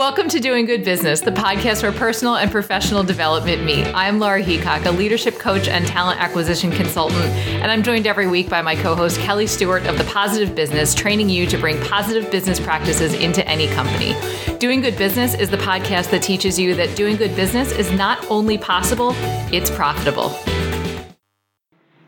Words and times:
Welcome 0.00 0.30
to 0.30 0.40
Doing 0.40 0.64
Good 0.64 0.82
Business, 0.82 1.20
the 1.20 1.30
podcast 1.30 1.82
where 1.82 1.92
personal 1.92 2.36
and 2.36 2.50
professional 2.50 3.02
development 3.02 3.64
meet. 3.64 3.86
I'm 3.88 4.18
Laura 4.18 4.42
Heacock, 4.42 4.86
a 4.86 4.90
leadership 4.90 5.38
coach 5.38 5.68
and 5.68 5.86
talent 5.86 6.18
acquisition 6.22 6.70
consultant, 6.70 7.22
and 7.60 7.70
I'm 7.70 7.82
joined 7.82 8.06
every 8.06 8.26
week 8.26 8.48
by 8.48 8.62
my 8.62 8.76
co 8.76 8.94
host, 8.94 9.20
Kelly 9.20 9.46
Stewart 9.46 9.84
of 9.86 9.98
The 9.98 10.04
Positive 10.04 10.54
Business, 10.54 10.94
training 10.94 11.28
you 11.28 11.46
to 11.48 11.58
bring 11.58 11.78
positive 11.82 12.30
business 12.30 12.58
practices 12.58 13.12
into 13.12 13.46
any 13.46 13.66
company. 13.68 14.14
Doing 14.56 14.80
Good 14.80 14.96
Business 14.96 15.34
is 15.34 15.50
the 15.50 15.58
podcast 15.58 16.10
that 16.12 16.22
teaches 16.22 16.58
you 16.58 16.74
that 16.76 16.96
doing 16.96 17.16
good 17.16 17.36
business 17.36 17.70
is 17.70 17.92
not 17.92 18.24
only 18.30 18.56
possible, 18.56 19.12
it's 19.52 19.70
profitable. 19.70 20.30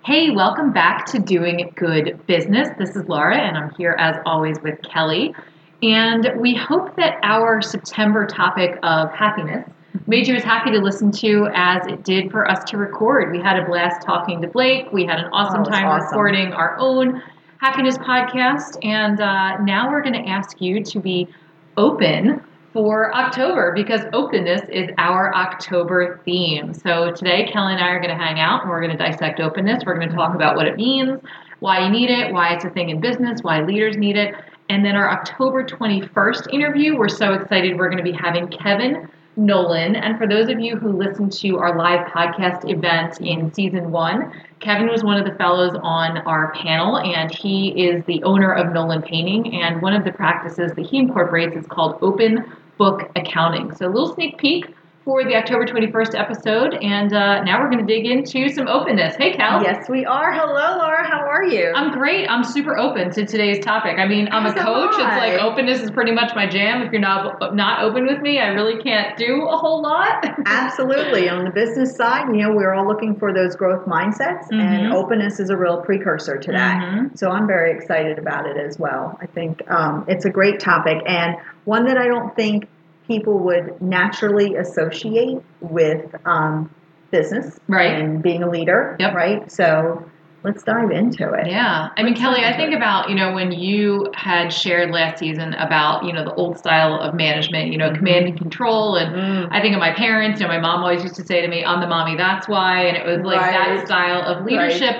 Hey, 0.06 0.30
welcome 0.30 0.72
back 0.72 1.04
to 1.08 1.18
Doing 1.18 1.70
Good 1.76 2.26
Business. 2.26 2.70
This 2.78 2.96
is 2.96 3.06
Laura, 3.06 3.36
and 3.36 3.54
I'm 3.54 3.74
here 3.74 3.96
as 3.98 4.16
always 4.24 4.58
with 4.62 4.80
Kelly. 4.80 5.34
And 5.82 6.30
we 6.36 6.54
hope 6.54 6.94
that 6.96 7.18
our 7.22 7.60
September 7.60 8.26
topic 8.26 8.78
of 8.82 9.10
happiness 9.10 9.68
made 10.06 10.26
you 10.28 10.34
as 10.36 10.44
happy 10.44 10.70
to 10.70 10.78
listen 10.78 11.10
to 11.12 11.48
as 11.54 11.86
it 11.86 12.04
did 12.04 12.30
for 12.30 12.48
us 12.48 12.62
to 12.70 12.76
record. 12.76 13.32
We 13.32 13.40
had 13.40 13.58
a 13.58 13.64
blast 13.66 14.02
talking 14.06 14.40
to 14.42 14.48
Blake. 14.48 14.86
We 14.92 15.04
had 15.04 15.18
an 15.18 15.26
awesome 15.32 15.62
Oh, 15.62 15.70
time 15.70 15.86
awesome. 15.86 16.06
recording 16.08 16.52
our 16.52 16.76
own 16.78 17.20
happiness 17.58 17.98
podcast. 17.98 18.78
And 18.84 19.20
uh, 19.20 19.58
now 19.58 19.90
we're 19.90 20.02
going 20.02 20.14
to 20.14 20.28
ask 20.28 20.60
you 20.60 20.82
to 20.84 21.00
be 21.00 21.28
open 21.76 22.42
for 22.72 23.14
October 23.14 23.72
because 23.74 24.00
openness 24.12 24.62
is 24.70 24.88
our 24.98 25.34
October 25.34 26.20
theme. 26.24 26.72
So 26.72 27.12
today, 27.12 27.50
Kelly 27.52 27.74
and 27.74 27.82
I 27.82 27.88
are 27.88 27.98
going 28.00 28.16
to 28.16 28.22
hang 28.22 28.40
out 28.40 28.62
and 28.62 28.70
we're 28.70 28.80
going 28.80 28.96
to 28.96 29.04
dissect 29.04 29.40
openness. 29.40 29.82
We're 29.84 29.96
going 29.96 30.08
to 30.08 30.14
talk 30.14 30.34
about 30.34 30.56
what 30.56 30.66
it 30.66 30.76
means, 30.76 31.20
why 31.60 31.84
you 31.84 31.90
need 31.90 32.08
it, 32.08 32.32
why 32.32 32.54
it's 32.54 32.64
a 32.64 32.70
thing 32.70 32.88
in 32.88 33.00
business, 33.00 33.40
why 33.42 33.60
leaders 33.62 33.96
need 33.96 34.16
it. 34.16 34.34
And 34.68 34.84
then 34.84 34.96
our 34.96 35.10
October 35.10 35.64
21st 35.64 36.52
interview, 36.52 36.96
we're 36.96 37.08
so 37.08 37.34
excited. 37.34 37.76
We're 37.76 37.90
going 37.90 38.04
to 38.04 38.10
be 38.10 38.16
having 38.16 38.48
Kevin 38.48 39.08
Nolan. 39.36 39.96
And 39.96 40.18
for 40.18 40.26
those 40.26 40.48
of 40.48 40.60
you 40.60 40.76
who 40.76 40.92
listened 40.92 41.32
to 41.32 41.58
our 41.58 41.76
live 41.76 42.06
podcast 42.08 42.70
event 42.70 43.20
in 43.20 43.52
season 43.52 43.90
one, 43.90 44.32
Kevin 44.60 44.88
was 44.88 45.02
one 45.02 45.16
of 45.16 45.24
the 45.24 45.36
fellows 45.36 45.74
on 45.82 46.18
our 46.18 46.52
panel, 46.52 46.98
and 46.98 47.34
he 47.34 47.86
is 47.86 48.04
the 48.04 48.22
owner 48.24 48.52
of 48.52 48.72
Nolan 48.72 49.02
Painting. 49.02 49.54
And 49.62 49.80
one 49.80 49.94
of 49.94 50.04
the 50.04 50.12
practices 50.12 50.72
that 50.72 50.86
he 50.86 50.98
incorporates 50.98 51.56
is 51.56 51.66
called 51.66 51.98
open 52.02 52.44
book 52.78 53.10
accounting. 53.16 53.74
So, 53.74 53.86
a 53.86 53.90
little 53.90 54.14
sneak 54.14 54.38
peek 54.38 54.74
for 55.04 55.24
the 55.24 55.34
October 55.36 55.64
21st 55.66 56.18
episode. 56.18 56.74
And 56.74 57.12
uh, 57.12 57.42
now 57.42 57.60
we're 57.60 57.70
going 57.70 57.84
to 57.84 57.92
dig 57.92 58.06
into 58.06 58.48
some 58.48 58.68
openness. 58.68 59.16
Hey, 59.16 59.32
Cal. 59.32 59.62
Yes, 59.62 59.88
we 59.88 60.04
are. 60.06 60.32
Hello, 60.32 60.78
Laura. 60.78 61.04
How 61.06 61.20
are 61.28 61.42
you? 61.44 61.72
I'm 61.74 61.92
great. 61.92 62.28
I'm 62.28 62.44
super 62.44 62.78
open 62.78 63.10
to 63.12 63.26
today's 63.26 63.64
topic. 63.64 63.98
I 63.98 64.06
mean, 64.06 64.28
I'm 64.30 64.46
As 64.46 64.52
a 64.54 64.62
coach. 64.62 64.92
It's 64.92 64.98
like 65.00 65.40
openness 65.40 65.80
is 65.80 65.90
pretty 65.90 66.12
much 66.12 66.34
my 66.36 66.46
jam. 66.46 66.82
If 66.82 66.92
you're 66.92 67.00
not 67.00 67.54
not 67.54 67.82
open 67.82 68.06
with 68.06 68.20
me, 68.20 68.38
I 68.38 68.48
really 68.48 68.80
can't 68.82 69.16
do 69.16 69.48
a 69.48 69.56
whole 69.56 69.82
lot. 69.82 70.24
Absolutely. 70.46 71.28
On 71.28 71.44
the 71.44 71.50
business 71.50 71.96
side, 71.96 72.26
you 72.34 72.42
know, 72.42 72.52
we're 72.54 72.72
all 72.72 72.86
looking 72.86 73.16
for 73.16 73.32
those 73.32 73.56
growth 73.56 73.84
mindsets, 73.86 74.46
and 74.50 74.92
Mhm. 74.92 74.94
openness 74.94 75.40
is 75.40 75.50
a 75.50 75.56
real 75.56 75.78
precursor 75.82 76.36
to 76.38 76.52
that. 76.52 76.80
Mhm. 76.82 77.18
So 77.18 77.30
I'm 77.30 77.46
very 77.46 77.72
excited 77.72 78.18
about 78.18 78.46
it 78.46 78.56
as 78.56 78.78
well. 78.78 79.18
I 79.20 79.26
think 79.26 79.62
um, 79.70 80.04
it's 80.08 80.24
a 80.24 80.30
great 80.30 80.60
topic 80.60 80.98
and 81.06 81.36
one 81.64 81.86
that 81.86 81.98
I 81.98 82.06
don't 82.06 82.34
think 82.36 82.68
people 83.12 83.38
would 83.38 83.80
naturally 83.82 84.56
associate 84.56 85.38
with 85.60 86.14
um, 86.24 86.70
business 87.10 87.58
Right. 87.68 87.92
and 88.00 88.22
being 88.22 88.42
a 88.42 88.48
leader. 88.48 88.96
Yep. 88.98 89.14
Right. 89.14 89.52
So 89.52 90.02
let's 90.44 90.62
dive 90.62 90.90
into 90.90 91.30
it. 91.34 91.46
Yeah. 91.46 91.90
I 91.96 92.02
mean, 92.02 92.14
Let's 92.14 92.20
Kelly, 92.20 92.44
I 92.44 92.56
think 92.56 92.72
it. 92.72 92.76
about, 92.76 93.10
you 93.10 93.14
know, 93.14 93.32
when 93.34 93.52
you 93.52 94.10
had 94.14 94.48
shared 94.52 94.90
last 94.90 95.18
season 95.18 95.52
about, 95.54 96.04
you 96.04 96.12
know, 96.12 96.24
the 96.24 96.34
old 96.34 96.56
style 96.58 96.94
of 96.98 97.14
management, 97.14 97.70
you 97.70 97.76
know, 97.78 97.90
Mhm. 97.90 97.96
command 97.98 98.26
and 98.28 98.38
control. 98.38 98.96
And 98.96 99.14
Mm. 99.14 99.48
I 99.52 99.60
think 99.60 99.74
of 99.74 99.80
my 99.80 99.92
parents, 99.92 100.40
you 100.40 100.46
know, 100.46 100.52
my 100.52 100.58
mom 100.58 100.80
always 100.80 101.02
used 101.02 101.16
to 101.16 101.24
say 101.24 101.42
to 101.42 101.48
me, 101.48 101.64
I'm 101.64 101.80
the 101.80 101.86
mommy, 101.86 102.16
that's 102.16 102.48
why. 102.48 102.80
And 102.86 102.96
it 102.96 103.04
was 103.06 103.20
like 103.24 103.40
that 103.40 103.86
style 103.86 104.22
of 104.22 104.44
leadership. 104.44 104.96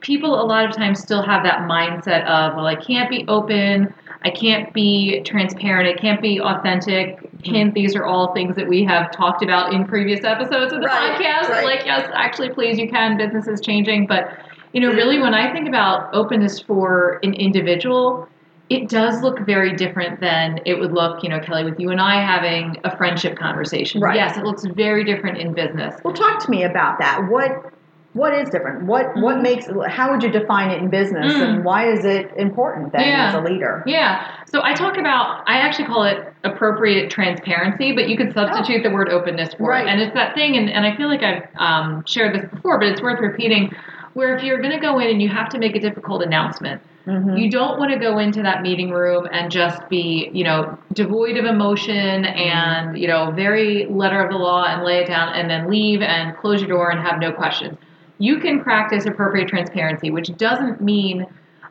People 0.00 0.40
a 0.40 0.46
lot 0.46 0.64
of 0.64 0.70
times 0.74 1.00
still 1.00 1.22
have 1.22 1.42
that 1.42 1.60
mindset 1.62 2.24
of, 2.26 2.54
well, 2.54 2.66
I 2.66 2.76
can't 2.76 3.10
be 3.10 3.24
open. 3.28 3.92
I 4.24 4.30
can't 4.30 4.72
be 4.72 5.20
transparent. 5.24 5.88
I 5.88 6.00
can't 6.00 6.22
be 6.22 6.40
authentic. 6.40 7.18
Mm-hmm. 7.46 7.54
Hint, 7.54 7.74
these 7.74 7.96
are 7.96 8.04
all 8.04 8.32
things 8.34 8.56
that 8.56 8.66
we 8.68 8.84
have 8.84 9.10
talked 9.10 9.42
about 9.42 9.72
in 9.72 9.84
previous 9.86 10.24
episodes 10.24 10.72
of 10.72 10.80
the 10.80 10.86
Right, 10.86 11.18
podcast. 11.18 11.48
right. 11.48 11.64
Like, 11.64 11.86
yes, 11.86 12.10
actually, 12.14 12.50
please, 12.50 12.78
you 12.78 12.88
can. 12.88 13.16
Business 13.16 13.46
is 13.46 13.60
changing. 13.60 14.06
But, 14.06 14.28
you 14.72 14.80
know, 14.80 14.88
really, 14.88 15.18
when 15.18 15.34
I 15.34 15.52
think 15.52 15.68
about 15.68 16.14
openness 16.14 16.60
for 16.60 17.18
an 17.22 17.34
individual, 17.34 18.28
it 18.68 18.88
does 18.88 19.22
look 19.22 19.38
very 19.46 19.74
different 19.76 20.20
than 20.20 20.60
it 20.66 20.78
would 20.78 20.92
look, 20.92 21.22
you 21.22 21.28
know, 21.28 21.38
Kelly, 21.38 21.64
with 21.64 21.78
you 21.78 21.90
and 21.90 22.00
I 22.00 22.20
having 22.20 22.76
a 22.84 22.96
friendship 22.96 23.38
conversation. 23.38 24.00
Right. 24.00 24.16
Yes, 24.16 24.36
it 24.36 24.44
looks 24.44 24.64
very 24.64 25.04
different 25.04 25.38
in 25.38 25.54
business. 25.54 25.94
Well, 26.04 26.14
talk 26.14 26.44
to 26.44 26.50
me 26.50 26.64
about 26.64 26.98
that. 26.98 27.28
What 27.30 27.72
what 28.16 28.32
is 28.34 28.48
different? 28.48 28.84
What 28.84 29.14
what 29.16 29.36
Mhm. 29.36 29.42
makes? 29.42 29.68
How 29.88 30.10
would 30.10 30.22
you 30.22 30.30
define 30.30 30.70
it 30.70 30.80
in 30.82 30.88
business, 30.88 31.34
Mm. 31.34 31.42
and 31.42 31.64
why 31.64 31.86
is 31.86 32.04
it 32.04 32.32
important 32.36 32.92
then 32.92 33.06
Yeah. 33.08 33.26
as 33.28 33.34
a 33.34 33.40
leader? 33.40 33.82
Yeah. 33.86 34.22
So 34.46 34.60
I 34.62 34.72
talk 34.72 34.96
about, 34.96 35.42
I 35.46 35.58
actually 35.58 35.84
call 35.86 36.04
it 36.04 36.18
appropriate 36.44 37.10
transparency, 37.10 37.92
but 37.92 38.08
you 38.08 38.16
could 38.16 38.32
substitute 38.32 38.82
the 38.82 38.90
word 38.90 39.10
openness 39.10 39.52
for 39.54 39.68
Right. 39.70 39.86
it. 39.86 39.90
And 39.90 40.00
it's 40.00 40.14
that 40.14 40.34
thing, 40.34 40.56
and, 40.56 40.70
and 40.70 40.86
I 40.86 40.96
feel 40.96 41.08
like 41.08 41.22
I've 41.22 41.42
um, 41.58 42.04
shared 42.06 42.34
this 42.34 42.44
before, 42.50 42.78
but 42.78 42.88
it's 42.88 43.02
worth 43.02 43.20
repeating, 43.20 43.70
where 44.14 44.34
if 44.34 44.42
you're 44.42 44.60
going 44.62 44.72
to 44.72 44.80
go 44.80 44.98
in 44.98 45.08
and 45.08 45.20
you 45.20 45.28
have 45.28 45.50
to 45.50 45.58
make 45.58 45.76
a 45.76 45.80
difficult 45.80 46.22
announcement, 46.22 46.80
Mhm. 47.06 47.38
you 47.38 47.50
don't 47.50 47.78
want 47.78 47.92
to 47.92 47.98
go 47.98 48.18
into 48.18 48.42
that 48.42 48.62
meeting 48.62 48.90
room 48.90 49.28
and 49.30 49.50
just 49.50 49.86
be, 49.90 50.30
you 50.32 50.42
know, 50.42 50.76
devoid 50.94 51.36
of 51.36 51.44
emotion 51.44 52.24
and, 52.24 52.98
you 52.98 53.06
know, 53.08 53.30
very 53.30 53.86
letter 53.90 54.20
of 54.24 54.30
the 54.30 54.36
law 54.38 54.64
and 54.64 54.82
lay 54.84 54.98
it 55.02 55.06
down 55.06 55.34
and 55.34 55.48
then 55.50 55.68
leave 55.70 56.00
and 56.02 56.36
close 56.36 56.60
your 56.62 56.68
door 56.70 56.90
and 56.90 56.98
have 57.00 57.20
no 57.20 57.30
questions. 57.30 57.76
You 58.18 58.38
can 58.40 58.62
practice 58.62 59.06
appropriate 59.06 59.48
transparency, 59.48 60.10
which 60.10 60.34
doesn't 60.36 60.80
mean 60.80 61.26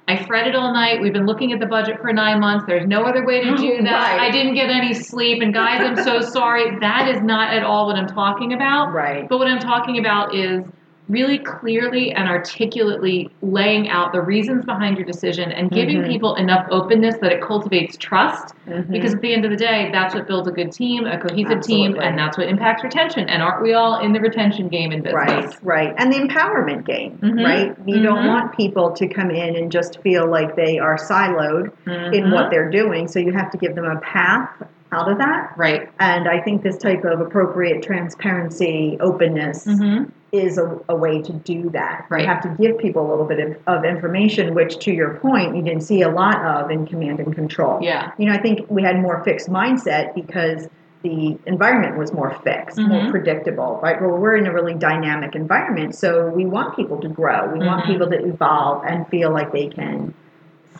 I 0.07 0.23
fretted 0.25 0.53
all 0.53 0.71
night. 0.71 1.01
We've 1.01 1.13
been 1.13 1.25
looking 1.25 1.51
at 1.51 1.59
the 1.59 1.65
budget 1.65 1.99
for 1.99 2.13
nine 2.13 2.39
months. 2.39 2.65
There's 2.67 2.87
no 2.87 3.03
other 3.05 3.25
way 3.25 3.43
to 3.43 3.55
do 3.55 3.77
that. 3.83 4.17
Right. 4.17 4.19
I 4.19 4.31
didn't 4.31 4.53
get 4.53 4.69
any 4.69 4.93
sleep. 4.93 5.41
And 5.41 5.53
guys, 5.53 5.81
I'm 5.81 6.03
so 6.03 6.21
sorry. 6.29 6.79
That 6.79 7.07
is 7.07 7.21
not 7.21 7.53
at 7.53 7.63
all 7.63 7.87
what 7.87 7.95
I'm 7.95 8.07
talking 8.07 8.53
about. 8.53 8.93
Right. 8.93 9.27
But 9.27 9.39
what 9.39 9.47
I'm 9.47 9.59
talking 9.59 9.97
about 9.97 10.35
is 10.35 10.63
really 11.07 11.37
clearly 11.37 12.11
and 12.11 12.27
articulately 12.27 13.29
laying 13.41 13.89
out 13.89 14.11
the 14.11 14.21
reasons 14.21 14.65
behind 14.65 14.97
your 14.97 15.05
decision 15.05 15.51
and 15.51 15.69
giving 15.69 15.97
Mhm. 16.01 16.07
people 16.07 16.35
enough 16.35 16.65
openness 16.71 17.17
that 17.19 17.31
it 17.31 17.41
cultivates 17.41 17.95
trust. 17.97 18.55
Mhm. 18.67 18.89
Because 18.91 19.13
at 19.13 19.21
the 19.21 19.33
end 19.33 19.45
of 19.45 19.51
the 19.51 19.57
day, 19.57 19.89
that's 19.91 20.15
what 20.15 20.27
builds 20.27 20.47
a 20.47 20.51
good 20.51 20.71
team, 20.71 21.05
a 21.05 21.17
cohesive 21.19 21.61
team, 21.61 21.95
and 22.01 22.17
that's 22.17 22.37
what 22.37 22.47
impacts 22.47 22.83
retention. 22.83 23.29
And 23.29 23.43
aren't 23.43 23.61
we 23.61 23.73
all 23.73 23.99
in 23.99 24.13
the 24.13 24.19
retention 24.19 24.67
game 24.67 24.91
in 24.91 25.01
business? 25.03 25.13
Right, 25.13 25.55
right. 25.61 25.93
And 25.97 26.11
the 26.11 26.17
empowerment 26.17 26.85
game, 26.85 27.19
Mhm. 27.21 27.45
right? 27.45 27.75
You 27.85 28.01
don't 28.01 28.23
Mhm. 28.23 28.27
want 28.27 28.57
people 28.57 28.91
to 28.91 29.07
come 29.07 29.29
in 29.29 29.55
and 29.55 29.71
just 29.71 30.01
feel 30.01 30.25
like 30.27 30.55
they 30.55 30.79
are 30.79 30.95
siloed 30.97 31.71
in 31.85 32.25
Mhm. 32.25 32.33
what 32.33 32.49
they're 32.49 32.69
doing. 32.69 33.07
So 33.07 33.19
you 33.19 33.31
have 33.33 33.51
to 33.51 33.57
give 33.57 33.75
them 33.75 33.85
a 33.85 33.99
path 33.99 34.49
out 34.91 35.11
of 35.11 35.17
that. 35.17 35.51
Right. 35.57 35.89
And 35.99 36.27
I 36.27 36.39
think 36.39 36.63
this 36.63 36.77
type 36.77 37.03
of 37.03 37.19
appropriate 37.19 37.83
transparency, 37.83 38.97
openness 39.01 39.65
hmm 39.65 40.03
is 40.31 40.57
a, 40.57 40.79
a 40.89 40.95
way 40.95 41.21
to 41.21 41.31
do 41.33 41.69
that. 41.71 42.05
Right. 42.09 42.21
You 42.21 42.27
have 42.27 42.41
to 42.41 42.49
give 42.61 42.77
people 42.77 43.07
a 43.07 43.09
little 43.09 43.25
bit 43.25 43.39
of, 43.39 43.57
of 43.67 43.85
information, 43.85 44.53
which 44.53 44.79
to 44.79 44.91
your 44.91 45.15
point, 45.15 45.55
you 45.55 45.61
didn't 45.61 45.81
see 45.83 46.01
a 46.01 46.09
lot 46.09 46.43
of 46.43 46.71
in 46.71 46.85
command 46.85 47.19
and 47.19 47.33
control. 47.33 47.79
Yeah. 47.81 48.11
You 48.17 48.25
know, 48.25 48.33
I 48.33 48.41
think 48.41 48.69
we 48.69 48.81
had 48.81 48.99
more 48.99 49.23
fixed 49.23 49.49
mindset 49.49 50.13
because 50.13 50.67
the 51.03 51.37
environment 51.45 51.97
was 51.97 52.11
more 52.11 52.31
fixed, 52.43 52.77
Mhm. 52.77 52.87
more 52.89 53.11
predictable, 53.11 53.79
right? 53.81 54.01
Well, 54.01 54.17
we're 54.17 54.35
in 54.35 54.47
a 54.47 54.51
really 54.53 54.73
dynamic 54.73 55.35
environment, 55.35 55.93
so 55.95 56.27
we 56.29 56.45
want 56.45 56.75
people 56.75 56.99
to 56.99 57.07
grow. 57.07 57.47
We 57.53 57.59
want 57.65 57.83
Mhm. 57.83 57.87
people 57.87 58.09
to 58.09 58.25
evolve 58.25 58.83
and 58.87 59.07
feel 59.07 59.29
like 59.31 59.51
they 59.51 59.67
can 59.67 60.13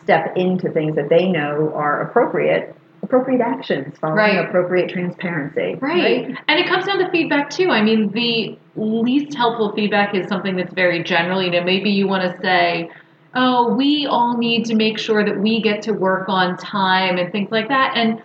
step 0.02 0.36
into 0.36 0.68
things 0.70 0.94
that 0.96 1.08
they 1.08 1.30
know 1.30 1.72
are 1.74 2.00
appropriate, 2.02 2.75
appropriate 3.06 3.40
actions, 3.40 3.96
following 4.00 4.18
Right. 4.18 4.44
appropriate 4.48 4.90
transparency. 4.90 5.78
Right. 5.80 6.26
And 6.48 6.60
it 6.60 6.66
comes 6.66 6.84
down 6.86 6.98
to 6.98 7.08
feedback 7.10 7.50
too. 7.50 7.70
I 7.70 7.80
mean, 7.82 8.10
the 8.10 8.58
least 8.74 9.34
helpful 9.36 9.72
feedback 9.72 10.14
is 10.14 10.26
something 10.28 10.56
that's 10.56 10.74
very 10.74 11.02
general. 11.02 11.42
You 11.42 11.50
know, 11.50 11.62
maybe 11.62 11.90
you 11.90 12.06
want 12.08 12.22
to 12.24 12.36
say, 12.42 12.90
oh, 13.34 13.74
we 13.74 14.06
all 14.06 14.36
need 14.36 14.64
to 14.66 14.74
make 14.74 14.98
sure 14.98 15.24
that 15.24 15.38
we 15.38 15.60
get 15.60 15.82
to 15.82 15.92
work 15.92 16.28
on 16.28 16.56
time 16.56 17.16
and 17.18 17.30
things 17.30 17.50
like 17.50 17.68
that. 17.68 17.96
And 17.96 18.20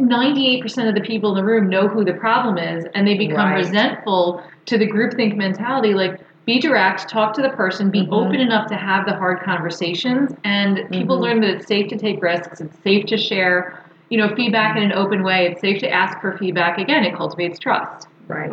98% 0.00 0.88
of 0.88 0.94
the 0.94 1.00
people 1.00 1.30
in 1.30 1.36
the 1.36 1.44
room 1.44 1.68
know 1.68 1.86
who 1.86 2.04
the 2.04 2.14
problem 2.14 2.58
is 2.58 2.84
and 2.94 3.06
they 3.06 3.16
become 3.16 3.50
Right. 3.50 3.58
resentful 3.58 4.42
to 4.66 4.76
the 4.78 4.86
groupthink 4.90 5.36
mentality. 5.36 5.94
Like, 5.94 6.18
be 6.46 6.60
direct, 6.60 7.08
talk 7.08 7.32
to 7.34 7.42
the 7.42 7.48
person, 7.50 7.90
be 7.90 8.02
Mhm. 8.06 8.12
open 8.12 8.36
enough 8.36 8.68
to 8.68 8.76
have 8.76 9.04
the 9.04 9.14
hard 9.14 9.40
conversations, 9.40 10.32
and 10.44 10.84
people 10.92 11.16
Mhm. 11.16 11.22
learn 11.22 11.40
that 11.40 11.50
it's 11.50 11.66
safe 11.66 11.88
to 11.88 11.96
take 11.96 12.22
risks, 12.22 12.60
it's 12.60 12.78
safe 12.84 13.04
to 13.06 13.16
share, 13.16 13.74
you 14.08 14.18
know, 14.18 14.34
feedback 14.34 14.76
in 14.76 14.82
an 14.82 14.92
open 14.92 15.22
way, 15.22 15.46
it's 15.46 15.60
safe 15.60 15.80
to 15.80 15.90
ask 15.90 16.20
for 16.20 16.36
feedback. 16.38 16.78
Again, 16.78 17.04
it 17.04 17.14
cultivates 17.16 17.58
trust. 17.58 18.08
Right. 18.28 18.52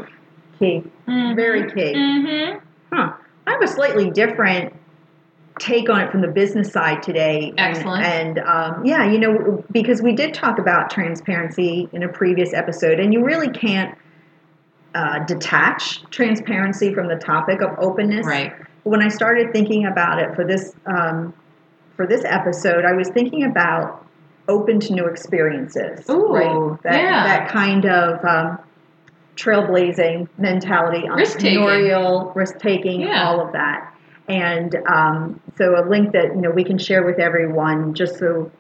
Key. 0.60 0.84
Very 1.08 1.72
key. 1.72 1.94
Mm-hmm. 1.94 2.60
Huh. 2.92 3.14
I 3.46 3.52
have 3.52 3.62
a 3.62 3.68
slightly 3.68 4.10
different 4.10 4.74
take 5.60 5.90
on 5.90 6.02
it 6.02 6.12
from 6.12 6.22
the 6.22 6.28
business 6.28 6.72
side 6.72 7.04
today. 7.04 7.50
And- 7.50 7.60
Excellent. 7.60 8.04
And, 8.04 8.40
um, 8.40 8.86
yeah, 8.86 9.12
you 9.12 9.20
know, 9.20 9.64
because 9.72 10.02
we 10.02 10.14
did 10.14 10.34
talk 10.34 10.58
about 10.60 10.90
transparency 10.90 11.90
in 11.92 12.04
a 12.04 12.10
previous 12.10 12.54
episode, 12.54 13.00
and 13.00 13.14
you 13.14 13.24
really 13.24 13.50
can't 13.50 13.96
uh, 14.96 15.20
detach 15.26 16.04
transparency 16.12 16.94
from 16.94 17.08
the 17.08 17.16
topic 17.16 17.62
of 17.62 17.78
openness. 17.80 18.26
Right. 18.26 18.54
When 18.84 19.02
I 19.02 19.08
started 19.08 19.52
thinking 19.54 19.86
about 19.86 20.20
it 20.20 20.36
for 20.36 20.46
this 20.46 20.74
um, 20.86 21.34
for 21.96 22.06
this 22.06 22.24
episode, 22.26 22.86
I 22.86 22.94
was 22.94 23.10
thinking 23.10 23.44
about 23.44 24.06
open 24.48 24.80
to 24.82 24.94
new 24.94 25.06
experiences. 25.06 26.10
Ooh, 26.10 26.28
right. 26.34 26.84
That 26.84 26.96
yeah. 27.02 27.24
that 27.24 27.50
kind 27.50 27.86
of 27.86 28.24
um, 28.26 28.60
trailblazing 29.36 30.28
mentality, 30.38 31.08
entrepreneurial 31.08 32.36
risk 32.36 32.60
taking, 32.60 33.02
Yeah. 33.02 33.28
all 33.28 33.46
of 33.46 33.54
that. 33.54 33.94
And 34.28 34.76
um, 34.88 35.42
so 35.58 35.76
a 35.78 35.84
link 35.88 36.14
that 36.14 36.36
you 36.36 36.42
know 36.42 36.52
we 36.52 36.64
can 36.64 36.78
share 36.78 37.06
with 37.06 37.20
everyone, 37.20 37.94
just 37.94 38.18
so 38.20 38.52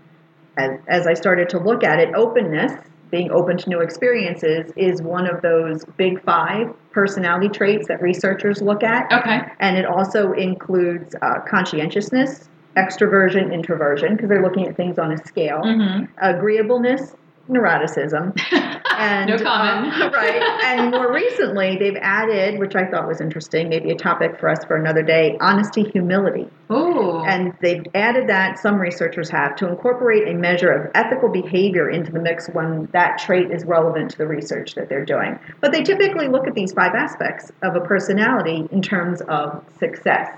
as, 0.58 0.80
as 0.88 1.08
I 1.08 1.14
started 1.14 1.50
to 1.50 1.60
look 1.60 1.84
at 1.84 2.00
it, 2.00 2.14
openness, 2.16 2.74
being 3.12 3.32
open 3.32 3.58
to 3.58 3.70
new 3.70 3.80
experiences, 3.80 4.72
is 4.76 5.02
one 5.02 5.28
of 5.28 5.42
those 5.42 5.86
big 5.98 6.22
five 6.24 6.74
personality 6.92 7.48
traits 7.48 7.88
that 7.88 8.02
researchers 8.02 8.62
look 8.62 8.84
at. 8.84 9.12
Okay. 9.12 9.40
And 9.60 9.78
it 9.78 9.86
also 9.86 10.34
includes 10.34 11.16
uh, 11.22 11.40
conscientiousness, 11.48 12.50
extroversion, 12.78 13.54
introversion, 13.54 14.16
because 14.16 14.30
they're 14.30 14.42
looking 14.44 14.68
at 14.68 14.76
things 14.76 14.98
on 15.00 15.12
a 15.12 15.18
scale, 15.26 15.62
Mm-hmm. 15.64 16.06
agreeableness, 16.22 17.16
neuroticism. 17.50 18.38
And, 18.96 19.28
no 19.28 19.38
comment. 19.40 19.92
um, 20.04 20.12
right. 20.14 20.40
And 20.66 20.92
more 20.92 21.12
recently, 21.16 21.78
they've 21.78 21.98
added, 22.00 22.60
which 22.60 22.76
I 22.76 22.86
thought 22.86 23.08
was 23.08 23.20
interesting, 23.22 23.68
maybe 23.70 23.90
a 23.90 23.96
topic 23.96 24.40
for 24.40 24.48
us 24.50 24.64
for 24.66 24.76
another 24.78 25.02
day, 25.02 25.36
honesty, 25.42 25.84
humility. 25.84 26.48
Ooh. 26.72 27.24
And 27.24 27.54
they've 27.60 27.84
added 27.96 28.30
that, 28.30 28.60
some 28.60 28.76
researchers 28.80 29.32
have, 29.32 29.56
to 29.58 29.68
incorporate 29.68 30.28
a 30.28 30.36
measure 30.36 30.70
of 30.72 30.92
ethical 30.94 31.28
behavior 31.30 31.90
into 31.90 32.12
the 32.12 32.20
mix 32.20 32.48
when 32.50 32.88
that 32.94 33.18
trait 33.18 33.50
is 33.50 33.66
relevant 33.66 34.12
to 34.12 34.18
the 34.20 34.28
research 34.28 34.76
that 34.76 34.90
they're 34.90 35.06
doing. 35.06 35.40
But 35.60 35.72
they 35.72 35.82
typically 35.82 36.28
look 36.28 36.46
at 36.48 36.54
these 36.54 36.72
five 36.72 36.94
aspects 36.94 37.52
of 37.64 37.76
a 37.76 37.82
personality 37.82 38.68
in 38.72 38.84
terms 38.84 39.22
of 39.22 39.66
success. 39.80 40.30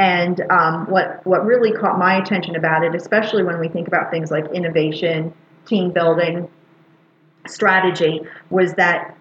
And 0.00 0.40
um, 0.50 0.86
what, 0.90 1.24
what 1.26 1.44
really 1.44 1.72
caught 1.72 1.98
my 1.98 2.16
attention 2.16 2.56
about 2.56 2.82
it, 2.82 2.94
especially 2.94 3.42
when 3.44 3.60
we 3.60 3.68
think 3.68 3.86
about 3.86 4.10
things 4.10 4.30
like 4.30 4.46
innovation, 4.52 5.34
team 5.66 5.90
building, 5.90 6.48
strategy, 7.46 8.20
was 8.48 8.74
that 8.74 9.16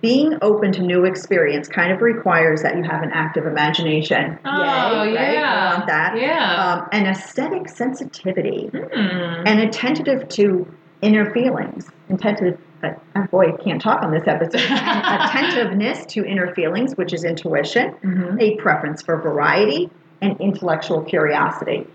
being 0.00 0.36
open 0.42 0.72
to 0.72 0.82
new 0.82 1.04
experience 1.04 1.66
kind 1.68 1.90
of 1.90 2.00
requires 2.02 2.62
that 2.62 2.76
you 2.76 2.82
have 2.84 3.02
an 3.02 3.10
active 3.12 3.46
imagination. 3.46 4.38
Oh, 4.44 5.02
Yay, 5.04 5.14
right? 5.14 5.32
yeah. 5.32 5.68
I 5.70 5.74
want 5.74 5.86
that. 5.88 6.16
Yeah. 6.16 6.54
Um, 6.82 6.88
an 6.92 7.06
aesthetic 7.06 7.68
sensitivity 7.68 8.66
Hmm. 8.72 9.42
and 9.46 9.60
attentive 9.60 10.28
to 10.28 10.72
inner 11.00 11.32
feelings. 11.32 11.88
Attentive, 12.08 12.60
uh, 12.84 12.90
oh 13.16 13.26
boy, 13.32 13.52
I 13.54 13.56
can't 13.62 13.80
talk 13.82 14.02
on 14.02 14.12
this 14.12 14.28
episode. 14.28 14.60
Attentiveness 14.70 16.06
to 16.06 16.24
inner 16.24 16.54
feelings, 16.54 16.96
which 16.96 17.12
is 17.12 17.24
intuition, 17.24 17.94
Mhm. 18.04 18.40
a 18.40 18.56
preference 18.56 19.02
for 19.02 19.16
variety, 19.20 19.90
and 20.20 20.40
intellectual 20.40 21.02
curiosity. 21.02 21.86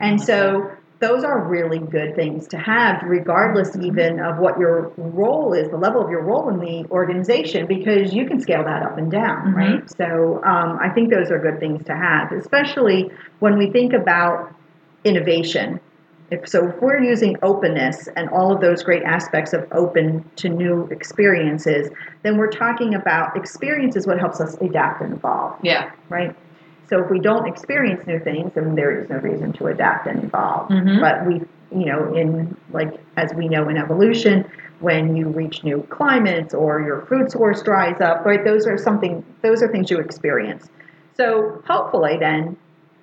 And 0.00 0.20
so 0.20 0.70
those 1.00 1.22
are 1.22 1.40
really 1.46 1.78
good 1.78 2.16
things 2.16 2.48
to 2.48 2.58
have, 2.58 3.02
regardless 3.04 3.76
even 3.76 4.18
of 4.20 4.38
what 4.38 4.58
your 4.58 4.92
role 4.96 5.52
is, 5.52 5.70
the 5.70 5.76
level 5.76 6.02
of 6.02 6.10
your 6.10 6.22
role 6.22 6.48
in 6.48 6.58
the 6.58 6.88
organization, 6.90 7.66
because 7.66 8.12
you 8.12 8.26
can 8.26 8.40
scale 8.40 8.64
that 8.64 8.82
up 8.82 8.98
and 8.98 9.10
down, 9.10 9.52
Mhm. 9.52 9.56
right? 9.56 9.90
So 9.90 10.40
um, 10.44 10.78
I 10.80 10.88
think 10.88 11.10
those 11.12 11.30
are 11.30 11.38
good 11.38 11.60
things 11.60 11.84
to 11.84 11.94
have, 11.94 12.32
especially 12.32 13.10
when 13.38 13.58
we 13.58 13.70
think 13.70 13.92
about 13.92 14.52
innovation. 15.04 15.78
If, 16.30 16.46
so 16.48 16.68
if 16.68 16.82
we're 16.82 17.00
using 17.00 17.36
openness 17.42 18.08
and 18.16 18.28
all 18.30 18.52
of 18.52 18.60
those 18.60 18.82
great 18.82 19.02
aspects 19.04 19.52
of 19.52 19.66
open 19.72 20.24
to 20.36 20.48
new 20.48 20.86
experiences, 20.90 21.90
then 22.22 22.36
we're 22.36 22.50
talking 22.50 22.94
about 22.94 23.36
experience 23.36 23.96
is 23.96 24.06
what 24.06 24.18
helps 24.18 24.40
us 24.40 24.56
adapt 24.60 25.00
and 25.00 25.14
evolve 25.14 25.54
Yeah. 25.62 25.90
right? 26.10 26.34
So 26.88 27.02
if 27.02 27.10
we 27.10 27.20
don't 27.20 27.46
experience 27.46 28.06
new 28.06 28.18
things, 28.18 28.52
then 28.54 28.74
there 28.74 28.98
is 28.98 29.08
no 29.10 29.16
reason 29.16 29.52
to 29.54 29.66
adapt 29.66 30.06
and 30.06 30.24
evolve. 30.24 30.68
Mhm. 30.70 31.00
But 31.00 31.26
we, 31.26 31.42
you 31.70 31.86
know, 31.86 32.14
in 32.14 32.56
like 32.72 32.98
as 33.16 33.32
we 33.34 33.48
know 33.48 33.68
in 33.68 33.76
evolution, 33.76 34.44
when 34.80 35.16
you 35.16 35.28
reach 35.28 35.64
new 35.64 35.86
climates 35.90 36.54
or 36.54 36.80
your 36.80 37.02
food 37.02 37.30
source 37.30 37.62
dries 37.62 38.00
up, 38.00 38.24
right? 38.24 38.44
Those 38.44 38.66
are 38.66 38.78
something. 38.78 39.24
Those 39.42 39.62
are 39.62 39.68
things 39.68 39.90
you 39.90 39.98
experience. 39.98 40.68
So 41.16 41.62
hopefully, 41.66 42.16
then 42.18 42.56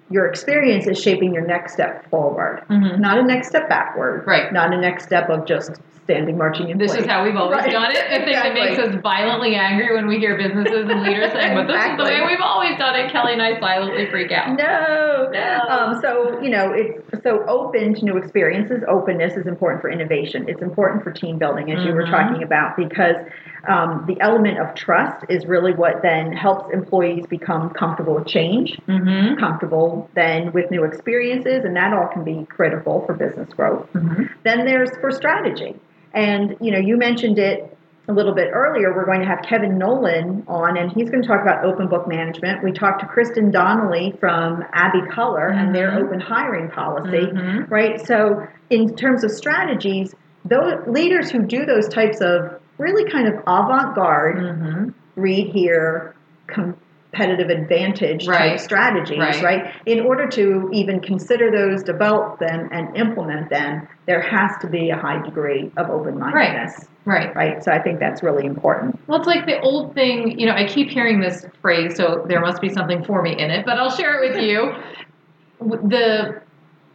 your 0.09 0.27
experience 0.27 0.85
is 0.87 1.01
shaping 1.01 1.33
your 1.33 1.45
next 1.45 1.73
step 1.73 2.07
forward, 2.09 2.61
Mhm. 2.69 2.99
not 2.99 3.17
a 3.17 3.23
next 3.23 3.47
step 3.47 3.67
backward, 3.69 4.23
Right. 4.27 4.51
Not 4.53 4.73
a 4.73 4.77
next 4.77 5.05
step 5.05 5.29
of 5.29 5.45
just 5.45 5.81
standing 6.03 6.37
marching 6.37 6.69
in 6.69 6.77
This 6.77 6.91
place. 6.91 7.03
is 7.05 7.09
how 7.09 7.23
we've 7.23 7.35
always 7.35 7.61
Right. 7.63 7.71
done 7.71 7.89
it. 7.89 7.97
I 7.97 8.23
think 8.23 8.45
it 8.45 8.53
makes 8.53 8.77
us 8.77 8.93
violently 9.01 9.55
angry 9.55 9.95
when 9.95 10.05
we 10.05 10.19
hear 10.19 10.37
businesses 10.37 10.87
and 10.87 11.01
leaders 11.01 11.31
saying, 11.31 11.55
but 11.55 11.65
this 11.65 11.83
is 11.83 11.97
the 11.97 12.03
way 12.03 12.21
we've 12.27 12.41
always 12.43 12.77
done 12.77 12.95
it. 12.95 13.09
Kelly 13.09 13.33
and 13.33 13.41
I 13.41 13.59
silently 13.59 14.05
freak 14.05 14.31
out. 14.31 14.49
No, 14.49 15.29
No. 15.33 15.59
Um, 15.67 15.99
so 16.01 16.39
you 16.41 16.51
know, 16.51 16.71
it's 16.73 17.23
so 17.23 17.43
open 17.47 17.95
to 17.95 18.05
new 18.05 18.17
experiences. 18.17 18.83
Openness 18.87 19.35
is 19.35 19.47
important 19.47 19.81
for 19.81 19.89
innovation. 19.89 20.45
It's 20.47 20.61
important 20.61 21.03
for 21.03 21.09
team 21.11 21.39
building, 21.39 21.71
as 21.71 21.83
you 21.83 21.93
were 21.95 22.03
Mhm. 22.03 22.11
talking 22.11 22.43
about, 22.43 22.77
because 22.77 23.15
um, 23.67 24.03
the 24.05 24.15
element 24.21 24.59
of 24.59 24.75
trust 24.75 25.25
is 25.27 25.47
really 25.47 25.73
what 25.73 26.03
then 26.03 26.31
helps 26.31 26.71
employees 26.71 27.25
become 27.25 27.71
comfortable 27.71 28.13
with 28.13 28.27
change, 28.27 28.79
Mm-hmm. 28.87 29.39
comfortable 29.39 29.94
then 30.15 30.51
with 30.51 30.69
new 30.71 30.83
experiences, 30.83 31.63
and 31.65 31.75
that 31.75 31.93
all 31.93 32.07
can 32.07 32.23
be 32.23 32.45
critical 32.49 33.03
for 33.05 33.13
business 33.13 33.49
growth. 33.53 33.87
Mm-hmm. 33.93 34.23
Then 34.43 34.65
there's 34.65 34.91
for 35.01 35.11
strategy. 35.11 35.75
And 36.13 36.55
you 36.61 36.71
know, 36.71 36.79
you 36.79 36.97
mentioned 36.97 37.39
it 37.39 37.71
a 38.07 38.13
little 38.13 38.33
bit 38.35 38.49
earlier. 38.53 38.93
We're 38.95 39.05
going 39.05 39.21
to 39.21 39.25
have 39.25 39.41
Kevin 39.41 39.77
Nolan 39.79 40.43
on, 40.47 40.77
and 40.77 40.91
he's 40.91 41.09
going 41.09 41.23
to 41.23 41.27
talk 41.27 41.41
about 41.41 41.65
open 41.65 41.87
book 41.87 42.07
management. 42.07 42.63
We 42.63 42.71
talked 42.71 42.99
to 43.01 43.07
Kristen 43.07 43.49
Donnelly 43.51 44.13
from 44.19 44.63
Abbey 44.73 45.01
Color 45.11 45.47
and 45.47 45.73
their 45.73 45.89
Mhm. 45.89 46.03
open 46.03 46.19
hiring 46.19 46.69
policy, 46.69 47.25
Mhm. 47.33 47.69
right? 47.71 47.99
So, 47.99 48.45
in 48.69 48.95
terms 48.95 49.23
of 49.23 49.31
strategies, 49.31 50.13
those 50.45 50.75
leaders 50.87 51.31
who 51.31 51.39
do 51.39 51.65
those 51.65 51.87
types 51.89 52.21
of 52.21 52.59
really 52.77 53.09
kind 53.09 53.27
of 53.27 53.35
avant-garde, 53.47 54.37
Mm-hmm. 54.37 54.89
read 55.15 55.47
here, 55.47 56.13
competitive 57.15 57.49
advantage 57.49 58.25
type 58.25 58.39
Right. 58.39 58.59
strategies, 58.59 59.17
Right. 59.19 59.43
right. 59.43 59.73
In 59.85 60.01
order 60.01 60.27
to 60.27 60.69
even 60.73 60.99
consider 60.99 61.49
those, 61.51 61.83
develop 61.83 62.39
them, 62.39 62.69
and 62.71 62.95
implement 62.95 63.49
them, 63.49 63.87
there 64.05 64.19
has 64.21 64.51
to 64.61 64.67
be 64.67 64.89
a 64.89 64.97
high 64.97 65.21
degree 65.23 65.71
of 65.77 65.89
open-mindedness, 65.89 66.89
Right. 67.05 67.33
right? 67.35 67.63
So 67.63 67.71
I 67.71 67.79
think 67.79 67.99
that's 67.99 68.21
really 68.21 68.45
important. 68.45 68.99
Well, 69.07 69.17
it's 69.19 69.27
like 69.27 69.45
the 69.45 69.59
old 69.61 69.95
thing, 69.95 70.37
you 70.39 70.45
know, 70.45 70.53
I 70.53 70.65
keep 70.65 70.89
hearing 70.89 71.19
this 71.21 71.45
phrase, 71.61 71.95
so 71.95 72.25
there 72.27 72.41
must 72.41 72.61
be 72.61 72.69
something 72.69 73.03
for 73.03 73.21
me 73.21 73.31
in 73.37 73.49
it, 73.49 73.65
but 73.65 73.77
I'll 73.77 73.91
share 73.91 74.21
it 74.23 74.33
with 74.33 74.43
you. 74.43 74.73
The 75.87 76.41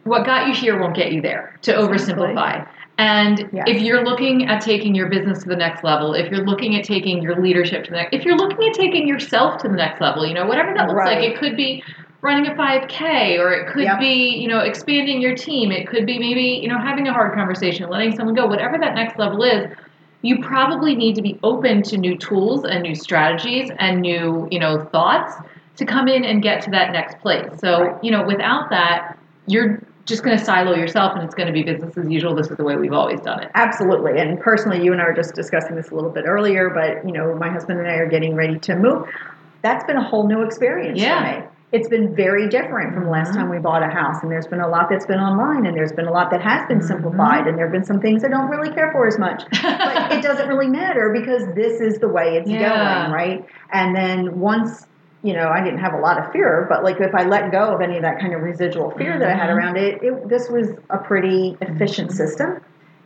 what 0.03 0.23
got 0.23 0.47
you 0.47 0.53
here 0.53 0.79
won't 0.79 0.95
get 0.95 1.11
you 1.11 1.19
there, 1.21 1.57
to 1.63 1.73
oversimplify. 1.73 2.65
And 3.01 3.49
if 3.67 3.81
you're 3.81 4.03
looking 4.03 4.47
at 4.47 4.61
taking 4.61 4.93
your 4.93 5.09
business 5.09 5.41
to 5.43 5.49
the 5.49 5.55
next 5.55 5.83
level, 5.83 6.13
if 6.13 6.31
you're 6.31 6.45
looking 6.45 6.75
at 6.75 6.83
taking 6.83 7.21
your 7.21 7.41
leadership 7.41 7.83
to 7.85 7.89
the 7.91 7.97
next, 7.97 8.13
if 8.13 8.25
you're 8.25 8.37
looking 8.37 8.67
at 8.69 8.73
taking 8.75 9.07
yourself 9.07 9.61
to 9.63 9.67
the 9.67 9.75
next 9.75 9.99
level, 10.01 10.25
you 10.25 10.33
know, 10.33 10.45
whatever 10.45 10.73
that 10.75 10.87
looks 10.87 10.97
Right. 10.97 11.17
like, 11.17 11.29
it 11.31 11.37
could 11.37 11.55
be 11.57 11.83
running 12.21 12.45
a 12.51 12.55
5K, 12.55 13.39
or 13.39 13.51
it 13.53 13.67
could 13.73 13.83
Yep. 13.85 13.99
be, 13.99 14.37
you 14.37 14.47
know, 14.47 14.59
expanding 14.59 15.19
your 15.19 15.35
team. 15.35 15.71
It 15.71 15.87
could 15.87 16.05
be 16.05 16.19
maybe, 16.19 16.59
you 16.61 16.67
know, 16.67 16.77
having 16.77 17.07
a 17.07 17.13
hard 17.13 17.33
conversation, 17.33 17.89
letting 17.89 18.15
someone 18.15 18.35
go, 18.35 18.45
whatever 18.45 18.77
that 18.77 18.93
next 18.93 19.17
level 19.17 19.41
is 19.43 19.67
you 20.21 20.39
probably 20.43 20.95
need 20.95 21.15
to 21.15 21.21
be 21.21 21.39
open 21.43 21.81
to 21.81 21.97
new 21.97 22.15
tools 22.17 22.63
and 22.63 22.83
new 22.83 22.95
strategies 22.95 23.71
and 23.79 24.01
new 24.01 24.47
you 24.51 24.59
know 24.59 24.85
thoughts 24.91 25.33
to 25.75 25.85
come 25.85 26.07
in 26.07 26.23
and 26.23 26.43
get 26.43 26.61
to 26.61 26.69
that 26.71 26.91
next 26.91 27.17
place 27.19 27.49
so 27.59 27.81
Right. 27.81 28.03
you 28.03 28.11
know 28.11 28.23
without 28.25 28.69
that 28.69 29.17
you're 29.47 29.81
just 30.05 30.23
going 30.23 30.37
to 30.37 30.43
silo 30.43 30.75
yourself 30.75 31.13
and 31.15 31.23
it's 31.23 31.35
going 31.35 31.47
to 31.47 31.53
be 31.53 31.63
business 31.63 31.95
as 31.97 32.09
usual 32.09 32.35
this 32.35 32.49
is 32.49 32.57
the 32.57 32.63
way 32.63 32.75
we've 32.75 32.93
always 32.93 33.19
done 33.21 33.41
it 33.41 33.51
Absolutely. 33.55 34.19
And 34.19 34.39
personally, 34.39 34.83
you 34.83 34.91
and 34.93 35.01
I 35.01 35.05
were 35.05 35.13
just 35.13 35.33
discussing 35.35 35.75
this 35.75 35.89
a 35.91 35.95
little 35.95 36.09
bit 36.09 36.25
earlier, 36.25 36.69
but 36.69 37.05
you 37.07 37.13
know, 37.13 37.35
my 37.35 37.49
husband 37.49 37.79
and 37.79 37.87
I 37.87 37.95
are 37.95 38.07
getting 38.09 38.35
ready 38.35 38.57
to 38.59 38.75
move. 38.75 39.07
That's 39.61 39.83
been 39.85 39.97
a 39.97 40.03
whole 40.03 40.27
new 40.27 40.41
experience 40.43 40.99
Yeah. 40.99 41.19
for 41.35 41.41
me. 41.41 41.47
It's 41.71 41.87
been 41.87 42.13
very 42.15 42.49
different 42.49 42.93
from 42.93 43.05
the 43.05 43.09
last 43.09 43.31
Mhm. 43.31 43.35
time 43.35 43.49
we 43.49 43.57
bought 43.59 43.81
a 43.81 43.87
house, 43.87 44.21
and 44.23 44.31
there's 44.31 44.47
been 44.47 44.59
a 44.59 44.67
lot 44.67 44.89
that's 44.89 45.05
been 45.05 45.19
online, 45.19 45.65
and 45.65 45.75
there's 45.77 45.93
been 45.93 46.07
a 46.07 46.11
lot 46.11 46.29
that 46.31 46.41
has 46.41 46.67
been 46.67 46.79
Mhm. 46.79 46.83
simplified, 46.83 47.47
and 47.47 47.57
there 47.57 47.65
have 47.65 47.71
been 47.71 47.85
some 47.85 47.99
things 48.01 48.25
I 48.25 48.27
don't 48.27 48.49
really 48.49 48.71
care 48.73 48.91
for 48.91 49.07
as 49.07 49.17
much. 49.17 49.43
but 49.63 50.11
it 50.11 50.21
doesn't 50.21 50.49
really 50.49 50.67
matter 50.67 51.11
because 51.13 51.45
this 51.55 51.79
is 51.79 51.97
the 51.99 52.09
way 52.09 52.35
it's 52.37 52.49
Yeah. 52.49 53.03
going, 53.03 53.13
right? 53.13 53.45
And 53.71 53.95
then 53.95 54.39
once, 54.39 54.85
you 55.23 55.33
know, 55.33 55.49
I 55.49 55.63
didn't 55.63 55.79
have 55.79 55.93
a 55.93 55.99
lot 55.99 56.17
of 56.17 56.31
fear, 56.31 56.65
but 56.69 56.83
like 56.83 56.99
if 56.99 57.13
I 57.13 57.23
let 57.25 57.51
go 57.51 57.73
of 57.75 57.81
any 57.81 57.95
of 57.97 58.01
that 58.03 58.19
kind 58.19 58.33
of 58.33 58.41
residual 58.41 58.91
fear 58.91 59.19
that 59.19 59.27
I 59.29 59.35
had 59.35 59.49
Mhm. 59.49 59.55
around 59.55 59.77
it, 59.77 60.01
it 60.01 60.27
this 60.29 60.49
was 60.49 60.69
a 60.89 60.97
pretty 60.97 61.57
efficient 61.61 62.11
system. 62.11 62.59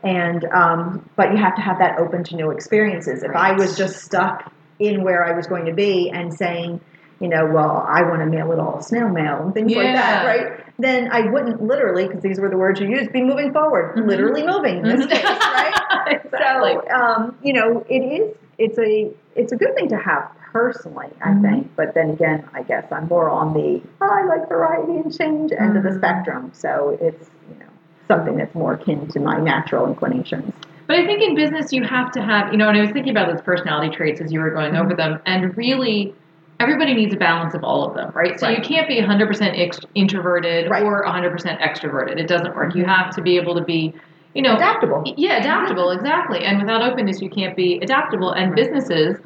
And 0.03 0.45
um, 0.53 1.09
but 1.15 1.31
you 1.31 1.37
have 1.37 1.55
to 1.55 1.61
have 1.61 1.79
that 1.79 1.99
open 1.99 2.23
to 2.25 2.35
new 2.35 2.51
experiences. 2.51 3.23
If 3.23 3.35
I 3.35 3.53
was 3.53 3.75
just 3.77 3.97
stuck 4.03 4.51
in 4.79 5.03
where 5.03 5.23
I 5.25 5.31
was 5.35 5.47
going 5.47 5.65
to 5.65 5.73
be 5.73 6.09
and 6.11 6.33
saying, 6.33 6.79
you 7.19 7.27
know, 7.27 7.45
well, 7.51 7.85
I 7.87 8.03
want 8.03 8.19
to 8.19 8.25
mail 8.25 8.51
it 8.51 8.59
all 8.59 8.81
snail 8.81 9.09
mail 9.09 9.41
and 9.43 9.53
things 9.53 9.73
like 9.73 9.93
that, 9.93 10.25
right? 10.25 10.63
Then 10.77 11.09
I 11.11 11.21
wouldn't 11.31 11.61
literally, 11.63 12.07
because 12.07 12.21
these 12.21 12.39
were 12.39 12.49
the 12.49 12.57
words 12.57 12.79
you 12.81 12.87
used, 12.89 13.11
be 13.13 13.23
moving 13.23 13.51
forward, 13.53 13.95
Mhm. 13.95 14.05
literally 14.07 14.45
moving 14.45 14.77
in 14.79 14.83
this 14.83 15.05
case, 15.07 15.23
right? 15.23 15.73
exactly. 16.07 16.73
So, 16.89 16.95
um, 16.95 17.37
you 17.41 17.53
know, 17.53 17.83
it 17.89 17.99
is. 17.99 18.35
It's 18.57 18.77
a. 18.79 19.09
It's 19.35 19.51
a 19.51 19.57
good 19.57 19.75
thing 19.75 19.89
to 19.89 19.97
have 19.97 20.31
personally, 20.53 21.09
I 21.21 21.29
Mhm. 21.31 21.41
think. 21.41 21.69
But 21.75 21.93
then 21.93 22.11
again, 22.11 22.43
I 22.53 22.63
guess 22.63 22.85
I'm 22.91 23.07
more 23.09 23.29
on 23.29 23.53
the 23.53 23.81
oh, 24.01 24.09
I 24.09 24.23
like 24.23 24.47
variety 24.47 24.93
and 24.97 25.15
change 25.17 25.51
end 25.57 25.75
of 25.75 25.83
the 25.83 25.89
Mhm. 25.89 25.97
spectrum. 25.97 26.49
So 26.53 26.97
it's 27.01 27.29
you 27.49 27.59
know 27.59 27.65
something 28.07 28.37
that's 28.37 28.55
more 28.55 28.73
akin 28.73 29.07
to 29.07 29.19
my 29.19 29.37
natural 29.39 29.87
inclinations. 29.87 30.53
But 30.87 30.97
I 30.97 31.05
think 31.05 31.21
in 31.21 31.35
business 31.35 31.73
you 31.73 31.83
have 31.83 32.11
to 32.11 32.21
have, 32.21 32.51
you 32.51 32.57
know, 32.57 32.69
and 32.69 32.77
I 32.77 32.81
was 32.81 32.91
thinking 32.91 33.11
about 33.11 33.27
those 33.31 33.41
personality 33.41 33.93
traits 33.93 34.21
as 34.21 34.31
you 34.31 34.39
were 34.39 34.51
going 34.51 34.75
over 34.75 34.93
them, 34.93 35.19
and 35.25 35.57
really, 35.57 36.13
everybody 36.59 36.93
needs 36.93 37.13
a 37.13 37.17
balance 37.17 37.53
of 37.55 37.63
all 37.63 37.83
of 37.89 37.95
them, 37.95 38.11
right? 38.15 38.39
So 38.39 38.47
you 38.47 38.61
can't 38.61 38.87
be 38.87 38.97
100% 39.01 39.59
ex- 39.59 39.79
introverted 39.95 40.69
Right. 40.69 40.83
or 40.83 41.03
100% 41.03 41.59
extroverted. 41.59 42.17
It 42.19 42.27
doesn't 42.27 42.55
work. 42.55 42.75
You 42.75 42.83
Mhm. 42.85 42.87
have 42.95 43.09
to 43.15 43.21
be 43.21 43.35
able 43.35 43.55
to 43.55 43.61
be, 43.61 43.93
you 44.35 44.41
know, 44.41 44.55
Adaptable. 44.55 45.01
yeah, 45.17 45.37
adaptable, 45.39 45.89
exactly. 45.91 46.43
And 46.43 46.59
without 46.59 46.83
openness, 46.83 47.21
you 47.21 47.29
can't 47.29 47.55
be 47.55 47.79
adaptable. 47.81 48.31
And 48.31 48.51
Right. 48.51 48.57
businesses 48.57 49.17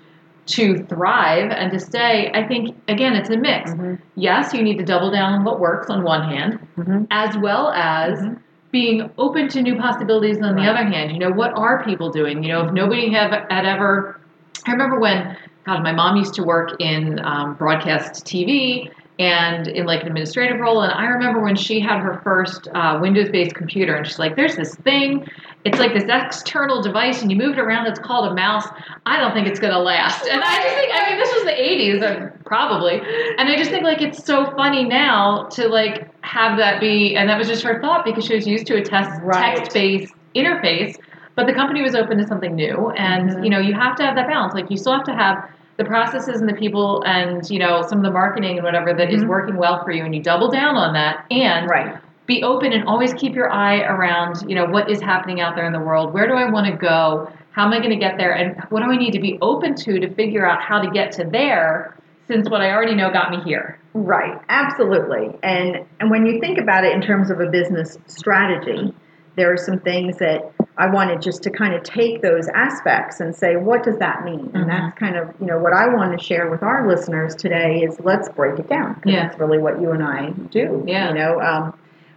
to 0.47 0.77
thrive 0.85 1.51
and 1.51 1.71
to 1.71 1.79
stay, 1.79 2.31
I 2.33 2.43
think, 2.47 2.75
again, 2.87 3.15
it's 3.15 3.29
a 3.29 3.37
mix. 3.37 3.73
Mhm. 3.73 3.99
Yes, 4.15 4.53
you 4.53 4.63
need 4.63 4.77
to 4.77 4.85
double 4.85 5.11
down 5.11 5.33
on 5.33 5.43
what 5.43 5.59
works 5.59 5.89
on 5.89 6.03
one 6.03 6.23
hand, 6.23 6.59
Mhm. 6.77 7.07
as 7.11 7.37
well 7.37 7.71
as 7.75 8.21
Mhm. 8.21 8.37
being 8.71 9.09
open 9.17 9.47
to 9.49 9.61
new 9.61 9.75
possibilities 9.75 10.41
on 10.41 10.55
the 10.55 10.63
other 10.67 10.83
hand. 10.83 11.11
You 11.11 11.19
know, 11.19 11.31
what 11.31 11.53
are 11.57 11.83
people 11.83 12.09
doing? 12.11 12.43
You 12.43 12.53
know, 12.53 12.65
if 12.67 12.71
nobody 12.71 13.11
have, 13.11 13.31
had 13.49 13.65
ever, 13.65 14.19
I 14.67 14.71
remember 14.71 14.99
when, 14.99 15.35
God, 15.65 15.83
my 15.83 15.91
mom 15.91 16.17
used 16.17 16.35
to 16.35 16.43
work 16.43 16.75
in 16.79 17.19
um, 17.23 17.55
broadcast 17.55 18.25
TV 18.25 18.89
and 19.19 19.67
in 19.67 19.85
like 19.85 20.01
an 20.01 20.07
administrative 20.07 20.59
role. 20.59 20.81
And 20.81 20.93
I 20.93 21.05
remember 21.05 21.41
when 21.41 21.55
she 21.57 21.81
had 21.81 21.99
her 21.99 22.21
first 22.23 22.69
uh, 22.73 22.97
Windows 23.01 23.29
based 23.29 23.53
computer, 23.53 23.95
and 23.95 24.07
she's 24.07 24.17
like, 24.17 24.37
there's 24.37 24.55
this 24.55 24.73
thing. 24.75 25.27
It's 25.65 25.77
like 25.77 25.93
this 25.93 26.05
external 26.07 26.81
device, 26.81 27.21
and 27.21 27.29
you 27.29 27.35
move 27.37 27.57
it 27.57 27.59
around. 27.59 27.87
It's 27.87 27.99
called 27.99 28.31
a 28.31 28.33
mouse. 28.33 28.65
I 29.05 29.19
don't 29.19 29.33
think 29.33 29.45
it's 29.47 29.59
going 29.59 29.73
to 29.73 29.79
last. 29.79 30.25
And 30.25 30.41
I 30.41 30.63
just 30.63 30.75
think, 30.75 30.91
I 30.93 31.09
mean, 31.09 31.19
this 31.19 31.33
was 31.33 31.43
the 31.43 31.51
80s, 31.51 32.01
uh, 32.01 32.37
probably. 32.45 33.01
And 33.37 33.49
I 33.49 33.57
just 33.57 33.69
think, 33.69 33.83
like, 33.83 34.01
it's 34.01 34.23
so 34.23 34.45
funny 34.55 34.85
now 34.85 35.47
to, 35.51 35.67
like, 35.67 36.07
have 36.23 36.57
that 36.57 36.79
be, 36.79 37.17
and 37.17 37.29
that 37.29 37.37
was 37.37 37.49
just 37.49 37.61
her 37.63 37.81
thought 37.81 38.05
because 38.05 38.25
she 38.25 38.35
was 38.35 38.47
used 38.47 38.67
to 38.67 38.77
a 38.77 38.81
test, 38.81 39.11
Right. 39.21 39.57
text 39.57 39.73
based 39.73 40.13
interface. 40.33 40.97
But 41.35 41.45
the 41.45 41.53
company 41.53 41.81
was 41.81 41.93
open 41.93 42.17
to 42.19 42.25
something 42.27 42.55
new. 42.55 42.91
And, 42.91 43.29
Mhm. 43.29 43.43
you 43.43 43.49
know, 43.49 43.59
you 43.59 43.73
have 43.73 43.95
to 43.97 44.05
have 44.05 44.15
that 44.15 44.27
balance. 44.27 44.53
Like, 44.53 44.71
you 44.71 44.77
still 44.77 44.93
have 44.93 45.03
to 45.05 45.13
have 45.13 45.43
the 45.79 45.85
processes 45.85 46.41
and 46.41 46.49
the 46.49 46.53
people 46.53 47.01
and, 47.05 47.49
you 47.49 47.57
know, 47.57 47.81
some 47.81 47.97
of 47.99 48.03
the 48.03 48.11
marketing 48.11 48.57
and 48.57 48.65
whatever 48.65 48.93
that 48.93 49.11
is 49.11 49.23
Mhm. 49.23 49.27
working 49.29 49.55
well 49.55 49.81
for 49.83 49.91
you. 49.91 50.03
And 50.03 50.13
you 50.13 50.21
double 50.21 50.49
down 50.51 50.75
on 50.75 50.93
that. 50.93 51.23
And 51.31 51.69
Right. 51.69 51.95
be 52.27 52.43
open 52.43 52.73
and 52.73 52.83
always 52.87 53.11
keep 53.15 53.33
your 53.33 53.49
eye 53.51 53.79
around 53.81 54.43
you 54.47 54.53
know 54.53 54.65
what 54.65 54.87
is 54.87 55.01
happening 55.01 55.41
out 55.41 55.55
there 55.55 55.65
in 55.65 55.73
the 55.73 55.79
world 55.79 56.13
where 56.13 56.27
do 56.27 56.35
i 56.35 56.47
want 56.47 56.67
to 56.67 56.73
go 56.73 57.27
how 57.49 57.65
am 57.65 57.73
i 57.73 57.79
going 57.79 57.89
to 57.89 57.95
get 57.95 58.19
there 58.19 58.33
and 58.33 58.55
what 58.69 58.83
do 58.83 58.91
i 58.91 58.95
need 58.95 59.13
to 59.13 59.19
be 59.19 59.39
open 59.41 59.73
to 59.73 59.99
to 59.99 60.07
figure 60.13 60.45
out 60.45 60.61
how 60.61 60.79
to 60.79 60.91
get 60.91 61.11
to 61.11 61.23
there 61.23 61.95
since 62.27 62.47
what 62.47 62.61
i 62.61 62.69
already 62.71 62.93
know 62.93 63.09
got 63.11 63.31
me 63.31 63.41
here 63.43 63.79
Right, 63.95 64.39
absolutely. 64.49 65.31
And 65.41 65.79
and 65.99 66.11
when 66.11 66.25
you 66.27 66.39
think 66.39 66.59
about 66.59 66.85
it 66.85 66.93
in 66.93 67.01
terms 67.01 67.31
of 67.31 67.39
a 67.39 67.47
business 67.47 67.97
strategy, 68.05 68.93
there 69.35 69.51
are 69.51 69.57
some 69.57 69.79
things 69.79 70.17
that 70.17 70.51
I 70.79 70.87
wanted 70.87 71.21
just 71.21 71.43
to 71.43 71.49
kind 71.49 71.73
of 71.75 71.83
take 71.83 72.21
those 72.21 72.47
aspects 72.55 73.19
and 73.19 73.35
say, 73.35 73.57
what 73.57 73.83
does 73.83 73.97
that 73.97 74.23
mean? 74.23 74.49
And 74.53 74.63
Mhm. 74.63 74.67
that's 74.67 74.97
kind 74.97 75.17
of, 75.17 75.27
you 75.41 75.45
know, 75.45 75.59
what 75.59 75.73
I 75.73 75.89
want 75.93 76.17
to 76.17 76.23
share 76.23 76.49
with 76.49 76.63
our 76.63 76.87
listeners 76.87 77.35
today 77.35 77.81
is 77.83 77.99
let's 78.01 78.29
break 78.29 78.57
it 78.57 78.69
down 78.69 78.99
Yeah. 79.03 79.23
that's 79.27 79.37
really 79.39 79.57
what 79.59 79.81
you 79.81 79.91
and 79.91 80.01
I 80.01 80.29
do. 80.49 80.81
Yeah. 80.87 81.09
You 81.09 81.15
know, 81.15 81.41
um, 81.41 81.73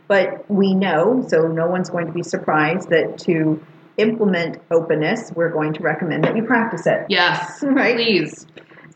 but 0.06 0.44
we 0.48 0.74
know, 0.74 1.24
so 1.26 1.48
no 1.48 1.66
one's 1.66 1.90
going 1.90 2.06
to 2.06 2.12
be 2.12 2.22
surprised 2.22 2.88
that 2.90 3.18
to 3.26 3.60
implement 3.96 4.58
openness, 4.70 5.32
we're 5.34 5.50
going 5.50 5.72
to 5.74 5.82
recommend 5.82 6.22
that 6.24 6.36
you 6.36 6.44
practice 6.44 6.86
it. 6.86 7.04
yes 7.08 7.62
Right. 7.66 7.96
please 7.96 8.46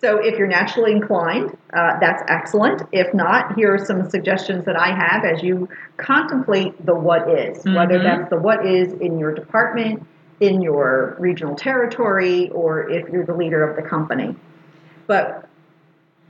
So 0.00 0.18
if 0.18 0.38
you're 0.38 0.46
naturally 0.46 0.92
inclined, 0.92 1.56
uh, 1.72 1.98
that's 2.00 2.22
excellent. 2.28 2.82
If 2.92 3.14
not, 3.14 3.54
here 3.54 3.74
are 3.74 3.84
some 3.84 4.08
suggestions 4.10 4.64
that 4.66 4.78
I 4.78 4.88
have 4.88 5.24
as 5.24 5.42
you 5.42 5.68
contemplate 5.96 6.84
the 6.84 6.94
what 6.94 7.28
is, 7.30 7.64
whether 7.64 7.98
Mhm. 7.98 8.02
that's 8.02 8.30
the 8.30 8.38
what 8.38 8.66
is 8.66 8.92
in 8.94 9.18
your 9.18 9.32
department, 9.32 10.04
in 10.40 10.60
your 10.60 11.16
regional 11.18 11.54
territory, 11.54 12.50
or 12.50 12.90
if 12.90 13.08
you're 13.08 13.24
the 13.24 13.34
leader 13.34 13.62
of 13.66 13.76
the 13.76 13.82
company. 13.82 14.36
But 15.06 15.46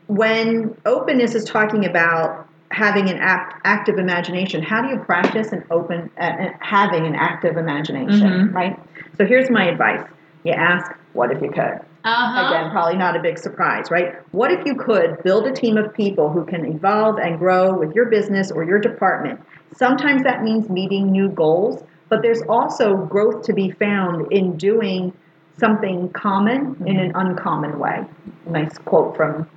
when 0.07 0.77
openness 0.85 1.35
is 1.35 1.45
talking 1.45 1.85
about 1.87 2.47
having 2.71 3.09
an 3.09 3.19
act, 3.19 3.61
active 3.65 3.99
imagination, 3.99 4.63
how 4.63 4.83
do 4.83 4.89
you 4.89 4.99
practice 4.99 5.53
an 5.53 5.65
open 5.71 6.11
uh, 6.21 6.25
uh, 6.25 6.49
having 6.61 7.07
an 7.07 7.15
active 7.17 7.57
imagination, 7.57 8.51
Mhm. 8.51 8.55
right? 8.55 8.79
So 9.17 9.25
here's 9.25 9.51
my 9.51 9.65
advice. 9.65 10.03
You 10.45 10.53
ask, 10.53 10.93
what 11.15 11.33
if 11.33 11.41
you 11.43 11.51
could? 11.51 11.81
Uh-huh 12.07 12.47
Again, 12.47 12.71
probably 12.71 12.97
not 12.97 13.17
a 13.17 13.21
big 13.21 13.39
surprise, 13.39 13.91
right? 13.91 14.15
What 14.33 14.53
if 14.53 14.65
you 14.65 14.77
could 14.77 15.23
build 15.25 15.47
a 15.47 15.53
team 15.53 15.77
of 15.77 15.93
people 15.93 16.31
who 16.31 16.45
can 16.45 16.65
evolve 16.65 17.19
and 17.19 17.39
grow 17.39 17.77
with 17.77 17.95
your 17.95 18.07
business 18.07 18.51
or 18.51 18.65
your 18.65 18.79
department? 18.79 19.41
Sometimes 19.75 20.23
that 20.23 20.43
means 20.43 20.69
meeting 20.69 21.11
new 21.11 21.29
goals, 21.29 21.83
but 22.09 22.23
there's 22.23 22.43
also 22.49 22.97
growth 22.97 23.43
to 23.47 23.53
be 23.53 23.71
found 23.73 24.31
in 24.33 24.57
doing 24.57 25.13
something 25.59 26.09
common 26.11 26.77
in 26.87 26.97
an 26.97 27.13
uncommon 27.15 27.79
way. 27.79 28.05
Nice 28.47 28.79
quote 28.79 29.17
from 29.17 29.49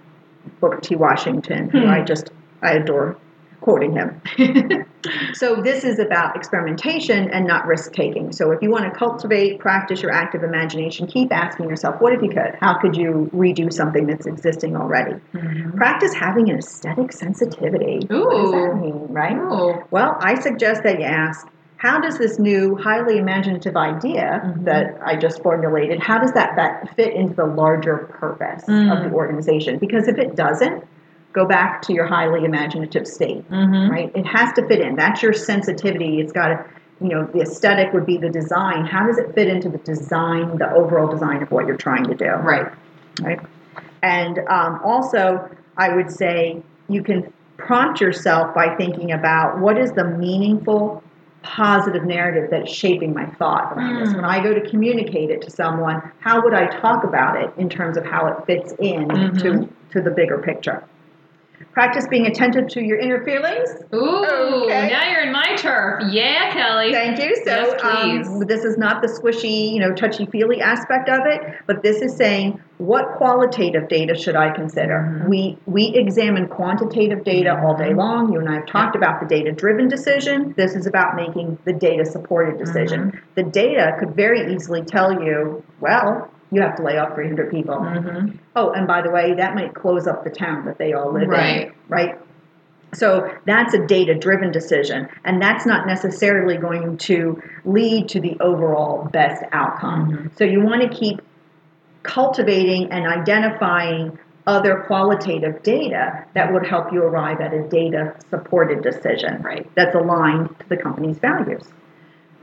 Booker 0.60 0.80
T. 0.82 0.96
Washington, 0.96 1.70
who 1.70 1.82
Hmm. 1.82 1.90
I 1.90 2.02
just 2.02 2.32
I 2.62 2.72
adore 2.74 3.16
quoting 3.62 3.94
him. 3.94 4.22
So 5.34 5.56
this 5.62 5.86
is 5.86 5.98
about 5.98 6.36
experimentation 6.36 7.30
and 7.32 7.48
not 7.48 7.66
risk 7.66 7.94
taking. 7.94 8.34
So 8.34 8.52
if 8.52 8.62
you 8.62 8.70
want 8.70 8.84
to 8.84 8.92
cultivate, 8.92 9.58
practice 9.60 10.02
your 10.02 10.12
active 10.12 10.44
imagination, 10.44 11.08
keep 11.08 11.32
asking 11.32 11.70
yourself, 11.70 12.02
what 12.02 12.12
if 12.12 12.22
you 12.22 12.28
could? 12.28 12.58
How 12.60 12.78
could 12.80 12.98
you 12.98 13.30
redo 13.34 13.72
something 13.72 14.08
that's 14.08 14.26
existing 14.26 14.76
already? 14.76 15.14
Mhm. 15.34 15.78
Practice 15.78 16.14
having 16.14 16.50
an 16.50 16.58
aesthetic 16.58 17.14
sensitivity. 17.14 18.06
What 18.10 18.30
does 18.42 18.52
that 18.52 18.72
Ooh. 18.74 18.82
mean, 18.82 19.08
right? 19.10 19.38
Oh. 19.40 19.82
Well, 19.90 20.18
I 20.20 20.36
suggest 20.36 20.84
that 20.84 21.00
you 21.00 21.06
ask, 21.06 21.48
how 21.78 22.02
does 22.02 22.18
this 22.18 22.38
new 22.40 22.76
highly 22.76 23.20
imaginative 23.20 23.78
idea 23.78 24.42
Mhm. 24.44 24.66
that 24.66 24.98
I 25.02 25.16
just 25.16 25.42
formulated, 25.42 26.02
how 26.02 26.20
does 26.20 26.34
that, 26.34 26.58
that 26.58 26.90
fit 26.98 27.14
into 27.14 27.36
the 27.36 27.46
larger 27.46 27.96
purpose 28.20 28.64
of 28.64 28.74
Mm. 28.74 29.10
the 29.10 29.16
organization? 29.16 29.78
Because 29.78 30.10
if 30.10 30.18
it 30.18 30.36
doesn't, 30.36 30.84
go 31.40 31.46
back 31.46 31.82
to 31.84 31.94
your 31.94 32.06
highly 32.06 32.44
imaginative 32.44 33.08
state 33.08 33.50
Mhm. 33.50 33.90
right? 33.90 34.12
It 34.16 34.26
has 34.26 34.52
to 34.54 34.68
fit 34.68 34.80
in. 34.82 34.96
That's 34.96 35.22
your 35.24 35.34
sensitivity. 35.34 36.20
It's 36.20 36.34
got 36.34 36.48
to, 36.50 36.66
you 37.02 37.10
know, 37.10 37.24
the 37.34 37.42
aesthetic 37.42 37.94
would 37.94 38.06
be 38.06 38.18
the 38.18 38.30
design. 38.30 38.86
How 38.86 39.06
does 39.06 39.18
it 39.18 39.34
fit 39.34 39.48
into 39.48 39.70
the 39.70 39.78
design, 39.80 40.58
the 40.58 40.72
overall 40.74 41.08
design 41.08 41.42
of 41.42 41.52
what 41.52 41.66
you're 41.66 41.78
trying 41.78 42.06
to 42.06 42.16
do, 42.16 42.32
right 42.54 42.68
right? 43.22 43.40
And 44.02 44.40
um, 44.50 44.80
also, 44.84 45.50
I 45.78 45.94
would 45.96 46.10
say 46.12 46.62
you 46.88 47.04
can 47.04 47.32
prompt 47.58 48.00
yourself 48.02 48.54
by 48.56 48.76
thinking 48.76 49.12
about 49.12 49.60
what 49.60 49.78
is 49.78 49.92
the 49.92 50.06
meaningful, 50.06 51.04
positive 51.42 52.04
narrative 52.06 52.50
that's 52.50 52.72
shaping 52.72 53.14
my 53.14 53.26
thought 53.40 53.74
around 53.74 54.00
this. 54.00 54.10
Mm. 54.10 54.16
When 54.18 54.26
I 54.26 54.42
go 54.42 54.54
to 54.54 54.70
communicate 54.70 55.30
it 55.30 55.42
to 55.42 55.50
someone, 55.52 56.02
how 56.20 56.42
would 56.44 56.54
I 56.54 56.68
talk 56.68 57.04
about 57.04 57.42
it 57.42 57.50
in 57.58 57.68
terms 57.70 57.98
of 57.98 58.06
how 58.06 58.28
it 58.28 58.46
fits 58.46 58.74
in 58.80 59.08
Mhm. 59.08 59.42
to, 59.42 59.70
to 59.94 60.02
the 60.02 60.12
bigger 60.12 60.38
picture? 60.38 60.82
Practice 61.74 62.08
being 62.08 62.26
attentive 62.26 62.68
to 62.70 62.84
your 62.84 62.98
inner 62.98 63.24
feelings 63.24 63.70
Ooh, 63.94 64.26
Okay. 64.66 64.90
now 64.90 65.10
you're 65.10 65.22
in 65.22 65.32
my 65.32 65.56
turf. 65.56 66.04
Yeah, 66.10 66.52
Kelly. 66.52 66.92
Thank 66.92 67.20
you. 67.22 67.36
So 67.36 67.42
Yes, 67.46 67.82
please. 67.82 68.28
um, 68.28 68.40
this 68.48 68.64
is 68.66 68.78
not 68.78 69.02
the 69.02 69.08
squishy, 69.08 69.72
you 69.72 69.80
know, 69.80 69.94
touchy 69.94 70.26
feely 70.26 70.62
aspect 70.62 71.10
of 71.10 71.26
it, 71.26 71.42
but 71.68 71.84
this 71.84 72.02
is 72.02 72.16
saying 72.16 72.60
what 72.78 73.12
qualitative 73.18 73.88
data 73.90 74.16
should 74.16 74.36
I 74.38 74.52
consider? 74.52 75.22
Mhm. 75.24 75.28
We 75.30 75.58
we 75.66 75.88
examine 75.96 76.48
quantitative 76.48 77.24
data 77.24 77.60
all 77.62 77.76
day 77.76 77.92
Mhm. 77.92 77.98
long. 77.98 78.32
You 78.34 78.40
and 78.40 78.50
I 78.50 78.56
have 78.56 78.66
talked 78.66 78.96
about 78.96 79.20
the 79.20 79.26
data 79.26 79.52
driven 79.52 79.88
decision. 79.90 80.54
This 80.58 80.76
is 80.76 80.88
about 80.88 81.16
making 81.16 81.58
the 81.66 81.74
data 81.74 82.06
supported 82.06 82.58
decision. 82.58 83.02
Mm-hmm. 83.12 83.18
The 83.36 83.44
data 83.44 83.96
could 84.00 84.16
very 84.16 84.54
easily 84.54 84.82
tell 84.84 85.12
you, 85.22 85.62
well, 85.82 86.30
you 86.52 86.62
have 86.62 86.76
to 86.76 86.84
lay 86.84 86.98
off 86.98 87.14
300 87.16 87.52
people. 87.52 87.76
Mhm. 87.76 88.34
Oh, 88.56 88.72
and 88.72 88.88
by 88.88 89.02
the 89.02 89.12
way, 89.12 89.34
that 89.36 89.56
might 89.56 89.74
close 89.76 90.08
up 90.08 90.24
the 90.24 90.30
town 90.30 90.66
that 90.66 90.78
they 90.78 90.94
all 90.94 91.12
live 91.12 91.24
in, 91.24 91.30
Right. 91.30 91.72
right? 91.88 92.18
So 92.94 93.30
that's 93.46 93.76
a 93.76 93.86
data 93.86 94.16
driven 94.16 94.52
decision, 94.52 95.08
and 95.24 95.40
that's 95.40 95.66
not 95.66 95.86
necessarily 95.86 96.58
going 96.58 96.98
to 96.98 97.40
lead 97.64 98.10
to 98.10 98.20
the 98.20 98.36
overall 98.40 99.08
best 99.12 99.44
outcome. 99.52 100.12
Mhm. 100.12 100.36
So 100.38 100.44
you 100.44 100.62
want 100.62 100.82
to 100.82 100.88
keep 100.90 101.22
cultivating 102.02 102.92
and 102.92 103.06
identifying 103.06 104.18
other 104.48 104.78
qualitative 104.88 105.62
data 105.62 106.24
that 106.34 106.52
would 106.52 106.66
help 106.66 106.92
you 106.92 107.04
arrive 107.04 107.40
at 107.42 107.54
a 107.54 107.62
data 107.68 108.14
supported 108.30 108.82
decision 108.82 109.44
Right. 109.44 109.70
that's 109.76 109.94
aligned 109.94 110.58
to 110.60 110.70
the 110.70 110.78
company's 110.78 111.20
values. 111.20 111.72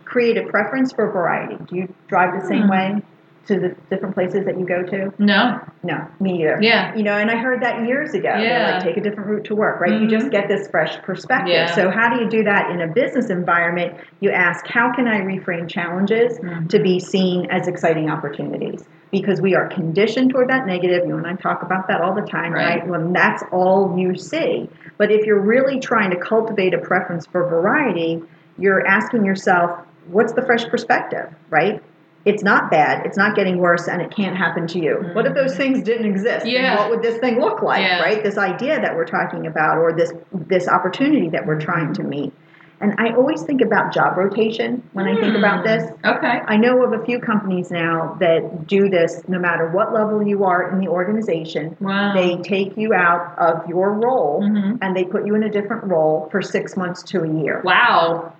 Create 0.04 0.36
a 0.38 0.44
preference 0.44 0.92
for 0.92 1.10
variety. 1.10 1.56
Do 1.66 1.74
you 1.76 1.88
drive 2.06 2.40
the 2.40 2.46
same 2.46 2.64
Hmm. 2.64 2.70
way? 2.70 3.02
To 3.46 3.58
the 3.60 3.76
different 3.90 4.14
places 4.14 4.44
that 4.44 4.58
you 4.58 4.66
go 4.66 4.82
to? 4.82 5.12
No. 5.18 5.60
No, 5.82 6.06
me 6.20 6.42
either. 6.42 6.58
Yeah. 6.60 6.94
You 6.94 7.02
know, 7.02 7.12
and 7.16 7.30
I 7.30 7.36
heard 7.36 7.62
that 7.62 7.86
years 7.86 8.12
ago. 8.14 8.34
Yeah. 8.36 8.72
like, 8.74 8.82
take 8.82 8.96
a 8.96 9.00
different 9.00 9.28
route 9.30 9.44
to 9.44 9.54
work, 9.54 9.80
right? 9.80 9.92
You 9.92 10.06
Mhm. 10.06 10.10
just 10.10 10.30
get 10.30 10.48
this 10.48 10.68
fresh 10.68 11.00
perspective. 11.02 11.48
Yeah. 11.48 11.66
So, 11.66 11.90
how 11.90 12.08
do 12.14 12.22
you 12.22 12.28
do 12.28 12.42
that 12.44 12.70
in 12.70 12.80
a 12.80 12.86
business 12.88 13.30
environment? 13.30 13.94
You 14.20 14.30
ask, 14.30 14.66
how 14.66 14.92
can 14.92 15.06
I 15.08 15.20
reframe 15.20 15.68
challenges 15.68 16.38
Mhm. 16.40 16.68
to 16.68 16.78
be 16.78 16.98
seen 16.98 17.46
as 17.50 17.68
exciting 17.68 18.10
opportunities? 18.10 18.88
Because 19.12 19.40
we 19.40 19.54
are 19.54 19.66
conditioned 19.68 20.30
toward 20.30 20.48
that 20.48 20.66
negative. 20.66 21.06
You 21.06 21.16
and 21.16 21.26
I 21.26 21.34
talk 21.34 21.62
about 21.62 21.86
that 21.88 22.00
all 22.00 22.12
the 22.14 22.22
time, 22.22 22.52
Right. 22.52 22.80
right? 22.80 22.86
When 22.88 23.12
that's 23.12 23.42
all 23.52 23.94
you 23.96 24.16
see. 24.16 24.68
But 24.98 25.10
if 25.10 25.24
you're 25.24 25.40
really 25.40 25.78
trying 25.78 26.10
to 26.10 26.16
cultivate 26.16 26.74
a 26.74 26.78
preference 26.78 27.26
for 27.26 27.44
variety, 27.48 28.22
you're 28.58 28.86
asking 28.86 29.24
yourself, 29.24 29.70
what's 30.10 30.32
the 30.32 30.42
fresh 30.42 30.68
perspective, 30.68 31.28
right? 31.50 31.80
It's 32.26 32.42
not 32.42 32.70
bad, 32.72 33.06
it's 33.06 33.16
not 33.16 33.36
getting 33.36 33.58
worse, 33.58 33.86
and 33.86 34.02
it 34.02 34.10
can't 34.14 34.36
happen 34.36 34.66
to 34.68 34.78
you. 34.80 34.94
What 35.14 35.26
if 35.26 35.34
those 35.34 35.56
things 35.56 35.82
didn't 35.82 36.06
exist? 36.06 36.44
Yeah. 36.44 36.76
what 36.80 36.90
would 36.90 37.02
this 37.02 37.18
thing 37.18 37.40
look 37.40 37.62
like, 37.62 37.80
Yeah. 37.82 38.02
right? 38.02 38.22
This 38.22 38.36
idea 38.36 38.80
that 38.80 38.96
we're 38.96 39.06
talking 39.06 39.46
about, 39.46 39.78
or 39.78 39.92
this 39.96 40.12
this 40.32 40.66
opportunity 40.68 41.28
that 41.30 41.46
we're 41.46 41.60
trying 41.60 41.92
to 41.94 42.02
meet. 42.02 42.32
And 42.78 42.94
I 42.98 43.14
always 43.16 43.42
think 43.42 43.62
about 43.62 43.94
job 43.94 44.18
rotation 44.18 44.82
when 44.92 45.06
I 45.06 45.14
think 45.18 45.34
about 45.34 45.64
this. 45.64 45.82
Okay. 46.04 46.40
I 46.46 46.56
know 46.58 46.82
of 46.84 46.92
a 47.00 47.02
few 47.06 47.20
companies 47.20 47.70
now 47.70 48.16
that 48.20 48.66
do 48.66 48.90
this 48.90 49.22
no 49.28 49.38
matter 49.38 49.70
what 49.70 49.94
level 49.94 50.22
you 50.26 50.44
are 50.44 50.70
in 50.70 50.78
the 50.80 50.88
organization. 50.88 51.74
Wow. 51.80 52.12
They 52.14 52.36
take 52.42 52.76
you 52.76 52.92
out 52.92 53.34
of 53.38 53.66
your 53.66 53.94
role 53.94 54.42
Mhm. 54.42 54.78
and 54.82 54.94
they 54.94 55.04
put 55.04 55.26
you 55.26 55.34
in 55.36 55.42
a 55.44 55.48
different 55.50 55.84
role 55.84 56.28
for 56.30 56.42
six 56.42 56.76
months 56.76 57.02
to 57.04 57.22
a 57.22 57.28
year, 57.28 57.62
Wow. 57.64 58.32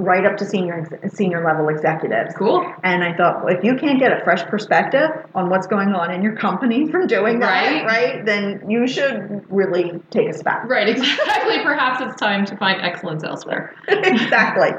Right 0.00 0.24
up 0.24 0.36
to 0.38 0.44
senior 0.44 0.88
senior 1.12 1.44
level 1.44 1.68
executives. 1.68 2.34
Cool. 2.36 2.64
And 2.82 3.04
I 3.04 3.14
thought, 3.14 3.44
well, 3.44 3.54
if 3.54 3.62
you 3.62 3.76
can't 3.76 3.98
get 4.00 4.10
a 4.18 4.24
fresh 4.24 4.42
perspective 4.44 5.10
on 5.34 5.50
what's 5.50 5.66
going 5.66 5.90
on 5.94 6.10
in 6.10 6.22
your 6.22 6.34
company 6.36 6.90
from 6.90 7.06
doing 7.06 7.38
that, 7.40 7.50
Right. 7.50 7.84
right, 7.84 8.24
then 8.24 8.64
you 8.68 8.86
should 8.86 9.44
really 9.50 10.00
take 10.10 10.28
a 10.28 10.32
step. 10.34 10.62
Right. 10.66 10.88
Exactly. 11.00 11.62
Perhaps 11.62 12.00
it's 12.00 12.20
time 12.20 12.44
to 12.46 12.56
find 12.56 12.80
excellence 12.80 13.22
elsewhere. 13.24 13.74
exactly. 13.88 14.70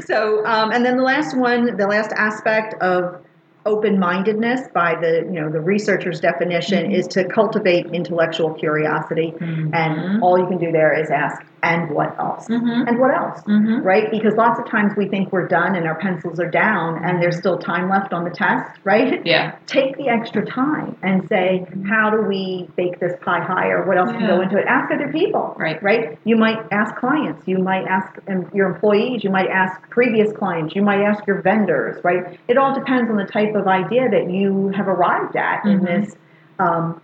So, 0.00 0.44
um, 0.46 0.72
and 0.72 0.84
then 0.84 0.96
the 0.96 1.02
last 1.02 1.36
one, 1.36 1.76
the 1.76 1.86
last 1.86 2.12
aspect 2.12 2.74
of 2.82 3.22
open-mindedness 3.64 4.68
by 4.72 4.94
the 4.94 5.24
you 5.26 5.40
know 5.40 5.50
the 5.50 5.60
researcher's 5.60 6.20
definition 6.20 6.84
Mm-hmm. 6.86 6.94
is 6.94 7.06
to 7.08 7.24
cultivate 7.24 7.86
intellectual 7.86 8.54
curiosity, 8.54 9.34
Mhm. 9.38 9.74
and 9.74 10.22
all 10.22 10.38
you 10.38 10.46
can 10.46 10.58
do 10.58 10.70
there 10.72 10.92
is 10.98 11.10
ask, 11.10 11.42
and 11.66 11.90
what 11.90 12.10
else? 12.18 12.46
Mhm. 12.48 12.86
And 12.88 12.98
what 13.00 13.12
else? 13.14 13.42
Mhm. 13.44 13.84
Right? 13.84 14.10
Because 14.10 14.34
lots 14.36 14.58
of 14.60 14.66
times 14.70 14.92
we 14.96 15.06
think 15.08 15.32
we're 15.32 15.48
done 15.48 15.74
and 15.74 15.86
our 15.86 15.96
pencils 15.96 16.38
are 16.38 16.48
down 16.50 17.02
and 17.04 17.20
there's 17.20 17.36
still 17.38 17.58
time 17.58 17.88
left 17.88 18.12
on 18.12 18.22
the 18.24 18.30
test, 18.30 18.70
right? 18.84 19.20
Yeah. 19.34 19.52
take 19.66 19.96
the 19.96 20.08
extra 20.08 20.44
time 20.46 20.96
and 21.02 21.26
say, 21.28 21.66
how 21.88 22.10
do 22.10 22.22
we 22.22 22.68
bake 22.76 23.00
this 23.00 23.14
pie 23.22 23.40
higher? 23.42 23.84
What 23.86 23.96
else 23.98 24.10
can 24.12 24.26
go 24.26 24.40
into 24.40 24.56
it? 24.58 24.64
Ask 24.68 24.92
other 24.92 25.10
people. 25.12 25.54
Right. 25.58 25.82
Right. 25.82 26.18
You 26.24 26.36
might 26.36 26.58
ask 26.70 26.94
clients. 26.96 27.42
You 27.46 27.58
might 27.58 27.86
ask 27.88 28.08
um, 28.30 28.46
your 28.54 28.66
employees. 28.72 29.24
You 29.24 29.30
might 29.30 29.48
ask 29.48 29.74
previous 29.90 30.32
clients. 30.32 30.74
You 30.76 30.82
might 30.82 31.02
ask 31.02 31.26
your 31.26 31.42
vendors. 31.42 31.96
Right. 32.04 32.38
It 32.48 32.56
all 32.58 32.72
depends 32.74 33.10
on 33.10 33.16
the 33.16 33.26
type 33.38 33.54
of 33.54 33.66
idea 33.66 34.08
that 34.10 34.30
you 34.30 34.68
have 34.76 34.86
arrived 34.88 35.34
at 35.36 35.64
in 35.64 35.80
Mhm. 35.80 35.86
this. 35.86 36.16
Um, 36.58 37.00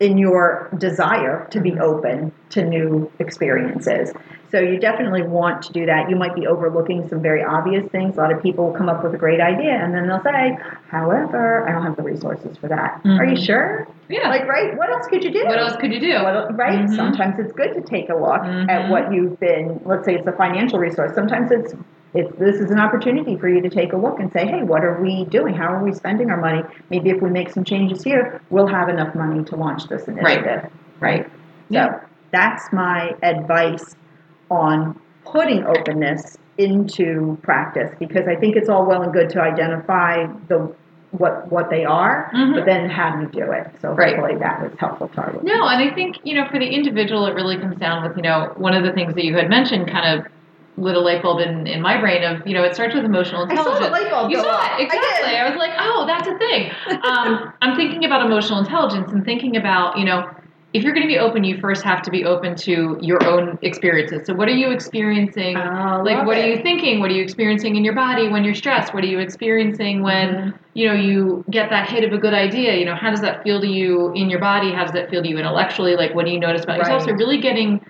in 0.00 0.18
your 0.18 0.68
desire 0.78 1.46
to 1.50 1.60
be 1.60 1.78
open 1.78 2.32
to 2.50 2.62
new 2.62 3.10
experiences. 3.18 4.12
So 4.52 4.60
you 4.60 4.78
definitely 4.78 5.22
want 5.22 5.62
to 5.62 5.72
do 5.72 5.86
that. 5.86 6.08
You 6.08 6.16
might 6.16 6.34
be 6.34 6.46
overlooking 6.46 7.08
some 7.08 7.20
very 7.20 7.42
obvious 7.42 7.84
things. 7.90 8.16
A 8.16 8.20
lot 8.20 8.32
of 8.32 8.40
people 8.42 8.72
come 8.72 8.88
up 8.88 9.02
with 9.02 9.14
a 9.14 9.16
great 9.18 9.40
idea 9.40 9.72
and 9.72 9.92
then 9.94 10.06
they'll 10.06 10.22
say, 10.22 10.56
however, 10.88 11.68
I 11.68 11.72
don't 11.72 11.82
have 11.82 11.96
the 11.96 12.02
resources 12.02 12.56
for 12.56 12.68
that. 12.68 13.00
Are 13.04 13.24
you 13.24 13.36
Mhm. 13.36 13.44
sure? 13.44 13.88
Yeah. 14.08 14.28
Like, 14.28 14.46
right? 14.46 14.76
What 14.76 14.88
else 14.90 15.06
could 15.08 15.24
you 15.24 15.32
do? 15.32 15.44
what 15.46 15.58
else 15.58 15.76
could 15.76 15.92
you 15.92 16.00
do? 16.00 16.12
What- 16.22 16.56
right? 16.56 16.86
Mhm. 16.86 16.94
Sometimes 16.94 17.38
it's 17.38 17.52
good 17.52 17.74
to 17.74 17.80
take 17.80 18.08
a 18.08 18.14
look 18.14 18.40
at 18.44 18.84
Mhm. 18.84 18.88
what 18.90 19.12
you've 19.12 19.38
been, 19.40 19.80
let's 19.84 20.04
say 20.04 20.14
it's 20.14 20.26
a 20.26 20.32
financial 20.32 20.78
resource. 20.78 21.12
Sometimes 21.14 21.50
it's 21.50 21.74
it's, 22.14 22.34
this 22.38 22.56
is 22.56 22.70
an 22.70 22.78
opportunity 22.78 23.36
for 23.36 23.48
you 23.48 23.60
to 23.60 23.68
take 23.68 23.92
a 23.92 23.96
look 23.96 24.18
and 24.20 24.32
say, 24.32 24.46
hey, 24.46 24.62
what 24.62 24.84
are 24.84 25.00
we 25.00 25.24
doing? 25.26 25.54
How 25.54 25.72
are 25.72 25.82
we 25.84 25.92
spending 25.92 26.30
our 26.30 26.40
money? 26.40 26.62
Maybe 26.90 27.10
if 27.10 27.20
we 27.20 27.30
make 27.30 27.50
some 27.50 27.64
changes 27.64 28.02
here, 28.02 28.40
we'll 28.50 28.66
have 28.68 28.88
enough 28.88 29.14
money 29.14 29.44
to 29.44 29.56
launch 29.56 29.88
this 29.88 30.08
initiative. 30.08 30.70
Right. 31.00 31.24
So 31.26 31.30
Yeah. 31.68 32.00
that's 32.30 32.72
my 32.72 33.14
advice 33.22 33.94
on 34.50 34.98
putting 35.24 35.64
openness 35.66 36.38
into 36.58 37.36
practice 37.42 37.94
because 37.98 38.26
I 38.28 38.36
think 38.36 38.56
it's 38.56 38.68
all 38.68 38.86
well 38.86 39.02
and 39.02 39.12
good 39.12 39.28
to 39.30 39.42
identify 39.42 40.26
the 40.48 40.72
what 41.12 41.50
what 41.50 41.70
they 41.70 41.84
are, 41.84 42.30
Mhm. 42.34 42.54
but 42.54 42.66
then 42.66 42.90
how 42.90 43.10
do 43.14 43.22
you 43.22 43.28
do 43.28 43.50
it? 43.52 43.68
So 43.80 43.92
Right. 43.92 44.16
hopefully 44.16 44.38
that 44.38 44.60
was 44.62 44.72
helpful 44.78 45.08
to 45.08 45.20
our 45.20 45.26
listeners. 45.32 45.44
No, 45.44 45.66
and 45.68 45.82
I 45.82 45.94
think, 45.94 46.18
you 46.24 46.34
know, 46.34 46.46
for 46.46 46.58
the 46.58 46.66
individual, 46.66 47.26
it 47.26 47.34
really 47.34 47.56
comes 47.56 47.76
down 47.76 48.02
with, 48.02 48.16
you 48.16 48.22
know, 48.22 48.50
one 48.56 48.74
of 48.74 48.82
the 48.84 48.92
things 48.92 49.14
that 49.14 49.24
you 49.24 49.34
had 49.34 49.48
mentioned 49.48 49.88
kind 49.88 50.18
of 50.18 50.26
lit 50.76 50.96
a 50.96 51.00
light 51.00 51.22
bulb 51.22 51.40
in, 51.40 51.66
in 51.66 51.80
my 51.80 51.98
brain 51.98 52.22
of, 52.22 52.46
you 52.46 52.54
know, 52.54 52.62
it 52.62 52.74
starts 52.74 52.94
with 52.94 53.04
emotional 53.04 53.42
intelligence. 53.42 53.76
I 53.76 53.78
saw 53.78 53.84
the 53.84 53.90
light 53.90 54.10
bulb 54.10 54.30
you 54.30 54.36
saw 54.38 54.48
off. 54.48 54.80
It, 54.80 54.84
exactly. 54.84 55.30
did. 55.30 55.40
I, 55.40 55.48
was 55.48 55.56
like, 55.58 55.72
oh, 55.78 56.04
that's 56.06 56.28
a 56.28 56.36
thing. 56.38 56.70
Um, 57.02 57.52
I'm 57.62 57.76
thinking 57.76 58.04
about 58.04 58.24
emotional 58.24 58.58
intelligence 58.58 59.10
and 59.12 59.24
thinking 59.24 59.56
about, 59.56 59.98
you 59.98 60.04
know, 60.04 60.30
if 60.74 60.82
you're 60.82 60.92
going 60.92 61.06
to 61.06 61.08
be 61.08 61.18
open, 61.18 61.42
you 61.42 61.58
first 61.58 61.82
have 61.84 62.02
to 62.02 62.10
be 62.10 62.26
open 62.26 62.54
to 62.56 62.98
your 63.00 63.24
own 63.24 63.58
experiences. 63.62 64.26
So, 64.26 64.34
what 64.34 64.46
are 64.46 64.54
you 64.54 64.70
experiencing? 64.70 65.56
Oh, 65.56 66.02
like, 66.04 66.26
what 66.26 66.36
are 66.36 66.46
you 66.46 66.60
thinking? 66.60 67.00
What 67.00 67.10
are 67.10 67.14
you 67.14 67.22
experiencing 67.22 67.76
in 67.76 67.84
your 67.84 67.94
body 67.94 68.28
when 68.28 68.44
you're 68.44 68.54
stressed? 68.54 68.92
What 68.92 69.02
are 69.02 69.06
you 69.06 69.18
experiencing 69.18 70.02
when, 70.02 70.28
Mhm. 70.28 70.54
you 70.74 70.86
know, 70.86 70.94
you 70.94 71.44
get 71.48 71.70
that 71.70 71.88
hit 71.88 72.04
of 72.04 72.12
a 72.12 72.18
good 72.18 72.34
idea? 72.34 72.74
You 72.74 72.84
know, 72.84 72.94
how 72.94 73.10
does 73.10 73.22
that 73.22 73.42
feel 73.42 73.58
to 73.60 73.66
you 73.66 74.12
in 74.14 74.28
your 74.28 74.40
body? 74.40 74.70
How 74.70 74.82
does 74.82 74.92
that 74.92 75.08
feel 75.08 75.22
to 75.22 75.28
you 75.28 75.38
intellectually? 75.38 75.96
Like, 75.96 76.14
what 76.14 76.26
do 76.26 76.30
you 76.32 76.40
notice 76.40 76.64
about 76.64 76.78
yourself? 76.78 77.04
So, 77.04 77.12
really 77.12 77.38
getting 77.38 77.80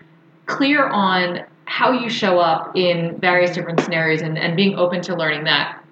clear 0.44 0.86
on 0.86 1.40
how 1.66 1.90
you 1.92 2.08
show 2.08 2.38
up 2.38 2.76
in 2.76 3.18
various 3.20 3.50
different 3.50 3.80
scenarios 3.80 4.22
and, 4.22 4.38
and 4.38 4.56
being 4.56 4.76
open 4.78 5.00
to 5.02 5.14
learning 5.14 5.44
that. 5.44 5.82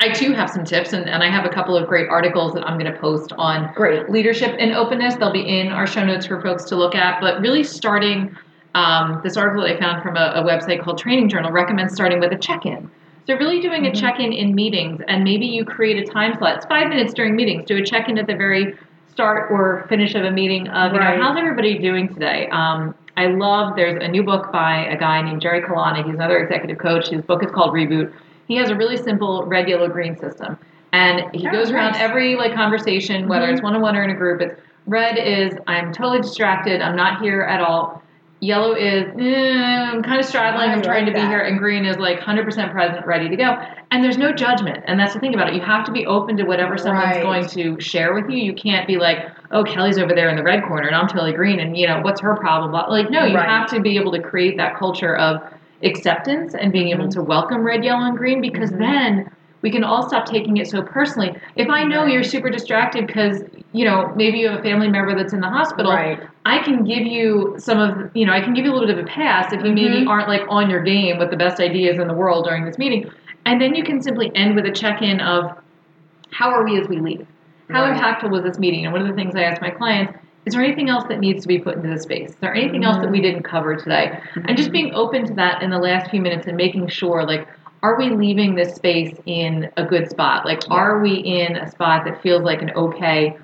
I 0.00 0.10
too 0.10 0.32
have 0.32 0.50
some 0.50 0.64
tips, 0.64 0.92
and, 0.92 1.08
and 1.08 1.22
I 1.22 1.30
have 1.30 1.44
a 1.44 1.48
couple 1.48 1.76
of 1.76 1.88
great 1.88 2.08
articles 2.08 2.52
that 2.54 2.66
I'm 2.66 2.78
going 2.78 2.92
to 2.92 2.98
post 2.98 3.32
on 3.38 3.72
Great. 3.74 4.10
leadership 4.10 4.54
and 4.58 4.72
openness. 4.72 5.14
They'll 5.14 5.32
be 5.32 5.60
in 5.60 5.68
our 5.68 5.86
show 5.86 6.04
notes 6.04 6.26
for 6.26 6.40
folks 6.42 6.64
to 6.64 6.76
look 6.76 6.94
at. 6.94 7.20
But 7.20 7.40
really, 7.40 7.62
starting 7.64 8.36
um, 8.74 9.20
this 9.22 9.36
article 9.36 9.62
that 9.62 9.76
I 9.76 9.80
found 9.80 10.02
from 10.02 10.16
a, 10.16 10.32
a 10.34 10.42
website 10.42 10.82
called 10.82 10.98
Training 10.98 11.28
Journal 11.28 11.52
recommends 11.52 11.94
starting 11.94 12.20
with 12.20 12.32
a 12.32 12.36
check 12.38 12.66
in. 12.66 12.90
So, 13.26 13.34
really 13.36 13.60
doing 13.60 13.86
a 13.86 13.90
Mhm. 13.90 14.00
check 14.00 14.20
in 14.20 14.32
in 14.32 14.54
meetings, 14.54 15.00
and 15.08 15.24
maybe 15.24 15.46
you 15.46 15.64
create 15.64 16.06
a 16.06 16.12
time 16.12 16.36
slot. 16.36 16.56
It's 16.56 16.66
five 16.66 16.88
minutes 16.88 17.14
during 17.14 17.34
meetings. 17.36 17.64
Do 17.64 17.76
a 17.78 17.82
check 17.84 18.08
in 18.08 18.18
at 18.18 18.26
the 18.26 18.34
very 18.36 18.74
start 19.06 19.50
or 19.50 19.86
finish 19.88 20.14
of 20.16 20.24
a 20.24 20.30
meeting 20.30 20.68
of, 20.68 20.92
you 20.92 20.98
Right. 20.98 21.16
know, 21.16 21.22
how's 21.24 21.38
everybody 21.38 21.78
doing 21.78 22.08
today? 22.12 22.48
Um, 22.50 22.94
I 23.16 23.26
love, 23.26 23.76
there's 23.76 24.02
a 24.02 24.08
new 24.08 24.22
book 24.22 24.50
by 24.50 24.86
a 24.86 24.96
guy 24.98 25.22
named 25.22 25.40
Jerry 25.40 25.62
Colonna. 25.62 26.02
He's 26.04 26.14
another 26.14 26.38
executive 26.38 26.78
coach. 26.78 27.08
His 27.08 27.22
book 27.22 27.44
is 27.44 27.50
called 27.50 27.72
Reboot. 27.72 28.12
He 28.48 28.56
has 28.56 28.70
a 28.70 28.74
really 28.74 28.96
simple 28.96 29.44
red, 29.44 29.68
yellow, 29.68 29.88
green 29.88 30.16
system. 30.18 30.58
And 30.92 31.24
he 31.34 31.46
Oh, 31.48 31.52
goes 31.52 31.70
around 31.70 31.96
every 31.96 32.36
like 32.36 32.54
conversation, 32.54 33.28
whether 33.28 33.46
Mhm. 33.46 33.52
it's 33.52 33.62
one 33.62 33.74
on 33.74 33.80
one 33.82 33.96
or 33.96 34.02
in 34.02 34.10
a 34.10 34.14
group. 34.14 34.40
It's 34.40 34.54
red 34.86 35.16
is 35.18 35.56
I'm 35.66 35.92
totally 35.92 36.20
distracted. 36.20 36.80
I'm 36.82 36.96
not 36.96 37.20
here 37.20 37.42
at 37.42 37.60
all. 37.60 38.02
Yellow 38.44 38.74
is 38.74 39.04
eh, 39.18 39.90
I'm 39.90 40.02
kind 40.02 40.20
of 40.20 40.26
straddling. 40.26 40.68
I'm 40.68 40.82
trying 40.82 41.06
like 41.06 41.14
to 41.14 41.20
be 41.20 41.26
here. 41.26 41.40
And 41.40 41.58
green 41.58 41.86
is 41.86 41.96
like 41.96 42.20
100% 42.20 42.72
present, 42.72 43.06
ready 43.06 43.30
to 43.30 43.36
go. 43.36 43.56
And 43.90 44.04
there's 44.04 44.18
no 44.18 44.32
judgment. 44.32 44.84
And 44.86 45.00
that's 45.00 45.14
the 45.14 45.20
thing 45.20 45.32
about 45.32 45.48
it. 45.48 45.54
You 45.54 45.62
have 45.62 45.86
to 45.86 45.92
be 45.92 46.04
open 46.04 46.36
to 46.36 46.44
whatever 46.44 46.76
someone's 46.76 47.16
Right. 47.16 47.22
going 47.22 47.46
to 47.48 47.80
share 47.80 48.12
with 48.12 48.28
you. 48.28 48.36
You 48.36 48.52
can't 48.52 48.86
be 48.86 48.98
like, 48.98 49.30
oh, 49.50 49.64
Kelly's 49.64 49.96
over 49.96 50.14
there 50.14 50.28
in 50.28 50.36
the 50.36 50.42
red 50.42 50.62
corner 50.64 50.86
and 50.86 50.94
I'm 50.94 51.08
totally 51.08 51.32
green. 51.32 51.58
And 51.58 51.74
you 51.74 51.86
know 51.86 52.00
what's 52.02 52.20
her 52.20 52.36
problem? 52.36 52.72
Like 52.72 53.08
no, 53.10 53.24
you 53.24 53.34
Right. 53.34 53.48
have 53.48 53.66
to 53.70 53.80
be 53.80 53.96
able 53.96 54.12
to 54.12 54.20
create 54.20 54.58
that 54.58 54.76
culture 54.76 55.16
of 55.16 55.42
acceptance 55.82 56.54
and 56.54 56.70
being 56.70 56.88
able 56.88 57.06
Mhm. 57.06 57.12
to 57.14 57.22
welcome 57.22 57.62
red, 57.62 57.82
yellow, 57.82 58.04
and 58.06 58.16
green 58.16 58.40
because 58.42 58.72
Mhm. 58.72 58.78
then 58.78 59.30
we 59.62 59.70
can 59.70 59.84
all 59.84 60.02
stop 60.06 60.26
taking 60.26 60.58
it 60.58 60.66
so 60.66 60.82
personally. 60.82 61.34
If 61.56 61.70
I 61.70 61.84
know 61.84 62.04
you're 62.04 62.22
super 62.22 62.50
distracted 62.50 63.06
because, 63.06 63.42
you 63.74 63.84
know, 63.84 64.12
maybe 64.14 64.38
you 64.38 64.48
have 64.48 64.60
a 64.60 64.62
family 64.62 64.88
member 64.88 65.16
that's 65.16 65.32
in 65.32 65.40
the 65.40 65.48
hospital, 65.48 65.90
Right. 65.90 66.20
I 66.46 66.60
can 66.62 66.84
give 66.84 67.04
you 67.04 67.56
some 67.58 67.80
of, 67.80 68.08
you 68.14 68.24
know, 68.24 68.32
I 68.32 68.40
can 68.40 68.54
give 68.54 68.64
you 68.64 68.70
a 68.70 68.74
little 68.74 68.86
bit 68.86 68.96
of 68.96 69.04
a 69.04 69.08
pass 69.08 69.52
if 69.52 69.64
you 69.64 69.72
maybe 69.72 70.04
Mhm. 70.04 70.08
aren't 70.08 70.28
like 70.28 70.42
on 70.48 70.70
your 70.70 70.80
game 70.80 71.18
with 71.18 71.30
the 71.30 71.36
best 71.36 71.60
ideas 71.60 71.98
in 71.98 72.06
the 72.06 72.14
world 72.14 72.44
during 72.44 72.64
this 72.64 72.78
meeting. 72.78 73.10
And 73.46 73.60
then 73.60 73.74
you 73.74 73.82
can 73.82 74.00
simply 74.00 74.30
end 74.36 74.54
with 74.54 74.64
a 74.64 74.70
check 74.70 75.02
in 75.02 75.20
of 75.20 75.50
how 76.30 76.50
are 76.50 76.62
we 76.64 76.80
as 76.80 76.88
we 76.88 77.00
leave? 77.00 77.26
How 77.70 77.82
Right. 77.82 77.96
impactful 78.00 78.30
was 78.30 78.44
this 78.44 78.60
meeting? 78.60 78.84
And 78.84 78.92
one 78.92 79.02
of 79.02 79.08
the 79.08 79.14
things 79.14 79.34
I 79.34 79.42
ask 79.42 79.60
my 79.60 79.70
clients 79.70 80.14
is 80.46 80.52
there 80.52 80.62
anything 80.62 80.90
else 80.90 81.04
that 81.04 81.20
needs 81.20 81.40
to 81.40 81.48
be 81.48 81.58
put 81.58 81.74
into 81.74 81.88
the 81.88 81.98
space? 81.98 82.28
Is 82.28 82.36
there 82.36 82.54
anything 82.54 82.84
else 82.84 82.98
that 82.98 83.10
we 83.10 83.18
didn't 83.22 83.44
cover 83.44 83.76
today? 83.76 84.18
And 84.44 84.58
just 84.58 84.72
being 84.72 84.92
open 84.94 85.24
to 85.26 85.32
that 85.34 85.62
in 85.62 85.70
the 85.70 85.78
last 85.78 86.10
few 86.10 86.20
minutes 86.20 86.46
and 86.46 86.54
making 86.54 86.86
sure, 86.88 87.24
like, 87.24 87.48
are 87.82 87.96
we 87.96 88.10
leaving 88.10 88.54
this 88.54 88.74
space 88.74 89.16
in 89.24 89.70
a 89.78 89.84
good 89.84 90.10
spot? 90.10 90.44
Like, 90.44 90.60
Yeah. 90.68 90.76
are 90.76 91.00
we 91.00 91.14
in 91.14 91.56
a 91.56 91.66
spot 91.70 92.04
that 92.04 92.20
feels 92.20 92.42
like 92.42 92.60
an 92.60 92.72
okay 92.76 93.34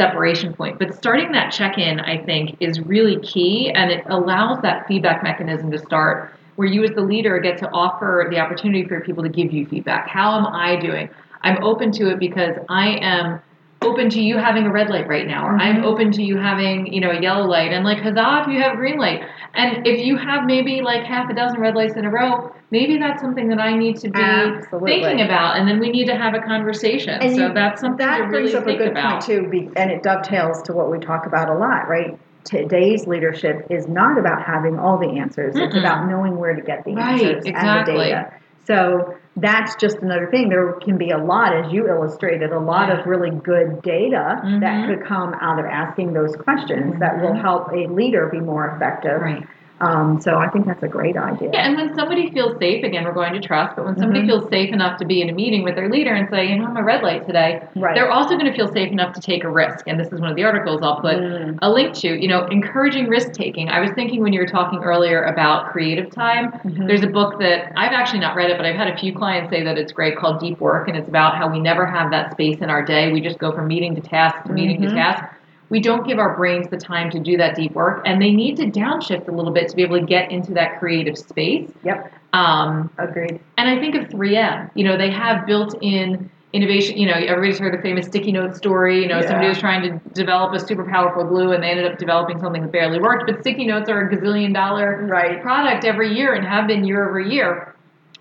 separation 0.00 0.54
point? 0.54 0.78
But 0.78 0.94
starting 0.94 1.32
that 1.32 1.52
check 1.52 1.76
in, 1.76 2.00
I 2.00 2.24
think, 2.24 2.56
is 2.58 2.80
really 2.80 3.20
key 3.20 3.70
and 3.70 3.90
it 3.90 4.02
allows 4.06 4.62
that 4.62 4.86
feedback 4.88 5.22
mechanism 5.22 5.70
to 5.72 5.78
start 5.78 6.32
where 6.56 6.66
you, 6.68 6.82
as 6.84 6.90
the 6.90 7.02
leader, 7.02 7.38
get 7.38 7.58
to 7.58 7.70
offer 7.70 8.26
the 8.30 8.38
opportunity 8.38 8.86
for 8.86 9.00
people 9.00 9.22
to 9.22 9.28
give 9.28 9.52
you 9.52 9.66
feedback. 9.66 10.08
How 10.08 10.38
am 10.38 10.46
I 10.46 10.76
doing? 10.76 11.10
I'm 11.42 11.62
open 11.62 11.90
to 11.92 12.10
it 12.10 12.18
because 12.18 12.56
I 12.68 12.98
am 13.00 13.40
open 13.82 14.10
to 14.10 14.20
you 14.20 14.36
having 14.36 14.66
a 14.66 14.70
red 14.72 14.90
light 14.90 15.08
right 15.08 15.26
now, 15.26 15.46
or 15.46 15.56
I'm 15.56 15.76
Mhm. 15.82 15.84
open 15.84 16.12
to 16.12 16.22
you 16.22 16.36
having, 16.36 16.92
you 16.92 17.00
know, 17.00 17.10
a 17.10 17.20
yellow 17.20 17.46
light, 17.46 17.72
and 17.72 17.84
like 17.84 17.98
huzzah 18.00 18.42
if 18.46 18.52
you 18.52 18.60
have 18.60 18.74
a 18.74 18.76
green 18.76 18.98
light. 18.98 19.22
And 19.54 19.86
if 19.86 20.04
you 20.04 20.16
have 20.16 20.44
maybe 20.44 20.80
like 20.82 21.02
half 21.04 21.30
a 21.30 21.34
dozen 21.34 21.60
red 21.60 21.74
lights 21.74 21.96
in 21.96 22.04
a 22.04 22.10
row, 22.10 22.52
maybe 22.70 22.98
that's 22.98 23.20
something 23.22 23.48
that 23.48 23.58
I 23.58 23.76
need 23.76 23.96
to 23.96 24.08
be 24.10 24.20
Absolutely. 24.20 24.92
thinking 25.02 25.22
about, 25.24 25.56
and 25.56 25.66
then 25.66 25.80
we 25.80 25.88
need 25.90 26.04
to 26.06 26.14
have 26.16 26.34
a 26.34 26.40
conversation. 26.40 27.20
And 27.20 27.34
so 27.34 27.46
you- 27.48 27.54
that's 27.54 27.80
something 27.80 28.06
that 28.06 28.18
to 28.18 28.26
brings 28.28 28.52
really 28.52 28.56
up 28.56 28.62
a 28.62 28.66
think 28.66 28.78
good 28.78 28.88
about. 28.88 29.10
point 29.10 29.22
too, 29.22 29.72
and 29.76 29.90
it 29.90 30.02
dovetails 30.02 30.62
to 30.64 30.72
what 30.72 30.90
we 30.90 30.98
talk 30.98 31.26
about 31.26 31.48
a 31.48 31.54
lot, 31.54 31.88
right? 31.88 32.16
Today's 32.44 33.06
leadership 33.06 33.66
is 33.70 33.86
not 33.88 34.18
about 34.18 34.42
having 34.42 34.78
all 34.78 34.98
the 34.98 35.18
answers; 35.18 35.56
it's 35.56 35.74
Mm-mm. 35.74 35.78
about 35.78 36.08
knowing 36.08 36.36
where 36.38 36.54
to 36.54 36.62
get 36.62 36.84
the 36.84 36.94
Right, 36.94 37.22
answers 37.22 37.44
and 37.46 37.80
the 37.80 37.84
data. 37.84 38.28
So 38.70 39.14
that's 39.36 39.74
just 39.76 39.96
another 39.98 40.28
thing. 40.30 40.48
There 40.48 40.74
can 40.74 40.96
be 40.96 41.10
a 41.10 41.18
lot, 41.18 41.52
as 41.56 41.72
you 41.72 41.88
illustrated, 41.88 42.52
a 42.52 42.58
lot 42.60 42.88
Yeah. 42.88 43.00
of 43.00 43.06
really 43.06 43.30
good 43.30 43.82
data 43.82 44.40
Mhm. 44.44 44.60
that 44.60 44.86
could 44.86 45.04
come 45.06 45.34
out 45.40 45.58
of 45.58 45.64
asking 45.66 46.12
those 46.12 46.36
questions 46.36 46.98
that 47.00 47.20
will 47.20 47.32
Mhm. 47.34 47.40
help 47.40 47.72
a 47.72 47.86
leader 47.88 48.28
be 48.30 48.38
more 48.40 48.66
effective. 48.76 49.20
Right. 49.22 49.44
Um, 49.80 50.20
so 50.20 50.36
I 50.36 50.48
think 50.50 50.66
that's 50.66 50.82
a 50.82 50.88
great 50.88 51.16
idea. 51.16 51.50
Yeah, 51.54 51.66
and 51.66 51.74
when 51.74 51.94
somebody 51.94 52.30
feels 52.32 52.58
safe, 52.58 52.84
again, 52.84 53.04
we're 53.04 53.14
going 53.14 53.32
to 53.32 53.40
trust, 53.40 53.76
but 53.76 53.86
when 53.86 53.96
somebody 53.96 54.20
Mhm. 54.22 54.26
feels 54.26 54.48
safe 54.50 54.72
enough 54.74 54.98
to 54.98 55.06
be 55.06 55.22
in 55.22 55.30
a 55.30 55.32
meeting 55.32 55.62
with 55.62 55.74
their 55.74 55.88
leader 55.88 56.12
and 56.12 56.28
say, 56.28 56.46
you 56.48 56.58
know, 56.58 56.66
I'm 56.66 56.76
a 56.76 56.82
red 56.82 57.02
light 57.02 57.26
today, 57.26 57.62
Right. 57.76 57.94
they're 57.94 58.10
also 58.10 58.34
going 58.36 58.44
to 58.44 58.52
feel 58.52 58.68
safe 58.68 58.92
enough 58.92 59.14
to 59.14 59.20
take 59.22 59.42
a 59.42 59.48
risk. 59.50 59.84
And 59.86 59.98
this 59.98 60.12
is 60.12 60.20
one 60.20 60.28
of 60.28 60.36
the 60.36 60.44
articles 60.44 60.82
I'll 60.82 61.00
put 61.00 61.16
Mm. 61.16 61.58
a 61.62 61.70
link 61.70 61.94
to, 61.94 62.08
you 62.20 62.28
know, 62.28 62.44
encouraging 62.50 63.08
risk 63.08 63.32
taking. 63.32 63.70
I 63.70 63.80
was 63.80 63.90
thinking 63.92 64.20
when 64.22 64.34
you 64.34 64.40
were 64.40 64.46
talking 64.46 64.80
earlier 64.84 65.22
about 65.22 65.70
creative 65.72 66.10
time, 66.10 66.52
Mhm. 66.64 66.86
there's 66.86 67.02
a 67.02 67.08
book 67.08 67.38
that 67.40 67.72
I've 67.74 67.92
actually 67.92 68.20
not 68.20 68.36
read 68.36 68.50
it, 68.50 68.58
but 68.58 68.66
I've 68.66 68.76
had 68.76 68.88
a 68.88 68.96
few 68.98 69.14
clients 69.14 69.48
say 69.48 69.62
that 69.64 69.78
it's 69.78 69.92
great 69.92 70.14
called 70.16 70.40
Deep 70.40 70.60
Work, 70.60 70.88
and 70.88 70.96
it's 70.96 71.08
about 71.08 71.36
how 71.36 71.48
we 71.48 71.58
never 71.58 71.86
have 71.86 72.10
that 72.10 72.32
space 72.32 72.58
in 72.58 72.68
our 72.68 72.82
day. 72.82 73.10
We 73.12 73.22
just 73.22 73.38
go 73.38 73.50
from 73.50 73.66
meeting 73.66 73.94
to 73.94 74.02
task 74.02 74.44
to 74.44 74.52
meeting 74.52 74.82
to 74.82 74.88
Mhm. 74.88 74.94
task. 74.94 75.24
We 75.70 75.80
don't 75.80 76.06
give 76.06 76.18
our 76.18 76.36
brains 76.36 76.68
the 76.68 76.76
time 76.76 77.10
to 77.10 77.20
do 77.20 77.36
that 77.38 77.54
deep 77.56 77.72
work, 77.72 78.02
and 78.04 78.20
they 78.20 78.32
need 78.32 78.56
to 78.56 78.66
downshift 78.66 79.28
a 79.28 79.30
little 79.32 79.52
bit 79.52 79.68
to 79.68 79.76
be 79.76 79.82
able 79.82 79.98
to 80.00 80.04
get 80.04 80.30
into 80.30 80.52
that 80.54 80.78
creative 80.78 81.16
space. 81.16 81.70
Yep. 81.84 82.12
Um, 82.32 82.90
Agreed. 82.98 83.40
and 83.56 83.68
I 83.68 83.78
think 83.80 83.94
of 83.94 84.08
3M. 84.08 84.70
You 84.74 84.84
know, 84.84 84.96
they 84.96 85.10
have 85.10 85.46
built-in 85.46 86.30
innovation. 86.52 86.98
You 86.98 87.06
know, 87.06 87.14
everybody's 87.14 87.58
heard 87.60 87.72
the 87.76 87.80
famous 87.82 88.06
sticky 88.06 88.32
note 88.32 88.56
story. 88.56 89.02
You 89.02 89.08
know, 89.08 89.20
somebody 89.22 89.48
was 89.48 89.58
trying 89.58 89.82
to 89.82 90.08
develop 90.12 90.52
a 90.52 90.58
super 90.58 90.84
powerful 90.84 91.24
glue, 91.24 91.52
and 91.52 91.62
they 91.62 91.70
ended 91.70 91.90
up 91.90 91.98
developing 91.98 92.40
something 92.40 92.62
that 92.62 92.72
barely 92.72 92.98
worked. 92.98 93.24
But 93.26 93.40
sticky 93.40 93.66
notes 93.66 93.88
are 93.88 94.08
a 94.08 94.14
gazillion 94.16 94.52
dollar 94.52 95.06
Right. 95.06 95.40
product 95.40 95.84
every 95.84 96.12
year 96.16 96.34
and 96.34 96.44
have 96.44 96.66
been 96.66 96.84
year 96.84 97.08
over 97.08 97.20
year. 97.20 97.74